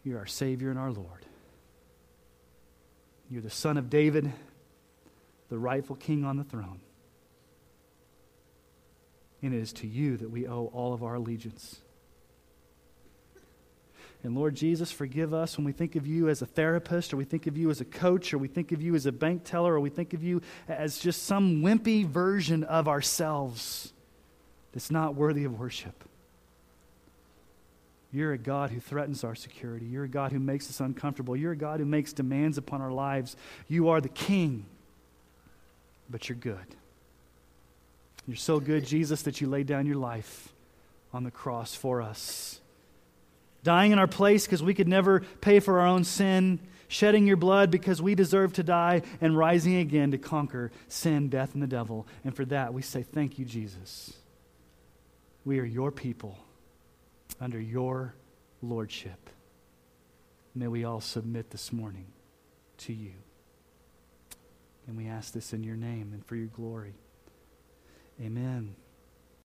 You're 0.04 0.18
our 0.18 0.26
Savior 0.26 0.68
and 0.68 0.78
our 0.78 0.92
Lord. 0.92 1.24
You're 3.30 3.40
the 3.40 3.48
Son 3.48 3.78
of 3.78 3.88
David, 3.88 4.30
the 5.48 5.58
rightful 5.58 5.96
King 5.96 6.26
on 6.26 6.36
the 6.36 6.44
throne. 6.44 6.80
And 9.40 9.54
it 9.54 9.58
is 9.58 9.72
to 9.72 9.86
you 9.86 10.18
that 10.18 10.30
we 10.30 10.46
owe 10.46 10.66
all 10.74 10.92
of 10.92 11.02
our 11.02 11.14
allegiance. 11.14 11.80
And 14.24 14.34
Lord 14.34 14.54
Jesus, 14.54 14.90
forgive 14.90 15.34
us 15.34 15.58
when 15.58 15.66
we 15.66 15.72
think 15.72 15.96
of 15.96 16.06
you 16.06 16.30
as 16.30 16.40
a 16.40 16.46
therapist, 16.46 17.12
or 17.12 17.18
we 17.18 17.26
think 17.26 17.46
of 17.46 17.58
you 17.58 17.68
as 17.68 17.82
a 17.82 17.84
coach, 17.84 18.32
or 18.32 18.38
we 18.38 18.48
think 18.48 18.72
of 18.72 18.80
you 18.80 18.94
as 18.94 19.04
a 19.04 19.12
bank 19.12 19.42
teller, 19.44 19.74
or 19.74 19.80
we 19.80 19.90
think 19.90 20.14
of 20.14 20.24
you 20.24 20.40
as 20.66 20.98
just 20.98 21.24
some 21.24 21.60
wimpy 21.62 22.06
version 22.06 22.64
of 22.64 22.88
ourselves 22.88 23.92
that's 24.72 24.90
not 24.90 25.14
worthy 25.14 25.44
of 25.44 25.60
worship. 25.60 26.04
You're 28.12 28.32
a 28.32 28.38
God 28.38 28.70
who 28.70 28.80
threatens 28.80 29.24
our 29.24 29.34
security. 29.34 29.84
You're 29.84 30.04
a 30.04 30.08
God 30.08 30.32
who 30.32 30.38
makes 30.38 30.70
us 30.70 30.80
uncomfortable. 30.80 31.36
You're 31.36 31.52
a 31.52 31.56
God 31.56 31.80
who 31.80 31.86
makes 31.86 32.14
demands 32.14 32.56
upon 32.56 32.80
our 32.80 32.92
lives. 32.92 33.36
You 33.68 33.90
are 33.90 34.00
the 34.00 34.08
King, 34.08 34.64
but 36.08 36.30
you're 36.30 36.38
good. 36.38 36.76
You're 38.26 38.36
so 38.36 38.58
good, 38.58 38.86
Jesus, 38.86 39.20
that 39.22 39.42
you 39.42 39.48
laid 39.48 39.66
down 39.66 39.84
your 39.84 39.96
life 39.96 40.54
on 41.12 41.24
the 41.24 41.30
cross 41.30 41.74
for 41.74 42.00
us. 42.00 42.60
Dying 43.64 43.90
in 43.90 43.98
our 43.98 44.06
place 44.06 44.46
because 44.46 44.62
we 44.62 44.74
could 44.74 44.86
never 44.86 45.20
pay 45.40 45.58
for 45.58 45.80
our 45.80 45.86
own 45.86 46.04
sin, 46.04 46.60
shedding 46.86 47.26
your 47.26 47.36
blood 47.36 47.70
because 47.70 48.00
we 48.00 48.14
deserve 48.14 48.52
to 48.52 48.62
die, 48.62 49.02
and 49.20 49.36
rising 49.36 49.76
again 49.76 50.12
to 50.12 50.18
conquer 50.18 50.70
sin, 50.86 51.28
death, 51.28 51.54
and 51.54 51.62
the 51.62 51.66
devil. 51.66 52.06
And 52.24 52.36
for 52.36 52.44
that, 52.44 52.72
we 52.72 52.82
say, 52.82 53.02
Thank 53.02 53.38
you, 53.38 53.44
Jesus. 53.44 54.12
We 55.44 55.58
are 55.58 55.64
your 55.64 55.90
people 55.90 56.38
under 57.40 57.60
your 57.60 58.14
lordship. 58.62 59.30
May 60.54 60.68
we 60.68 60.84
all 60.84 61.00
submit 61.00 61.50
this 61.50 61.72
morning 61.72 62.06
to 62.78 62.92
you. 62.92 63.12
And 64.86 64.96
we 64.96 65.08
ask 65.08 65.32
this 65.32 65.52
in 65.52 65.64
your 65.64 65.76
name 65.76 66.10
and 66.12 66.24
for 66.24 66.36
your 66.36 66.48
glory. 66.48 66.94
Amen. 68.20 68.76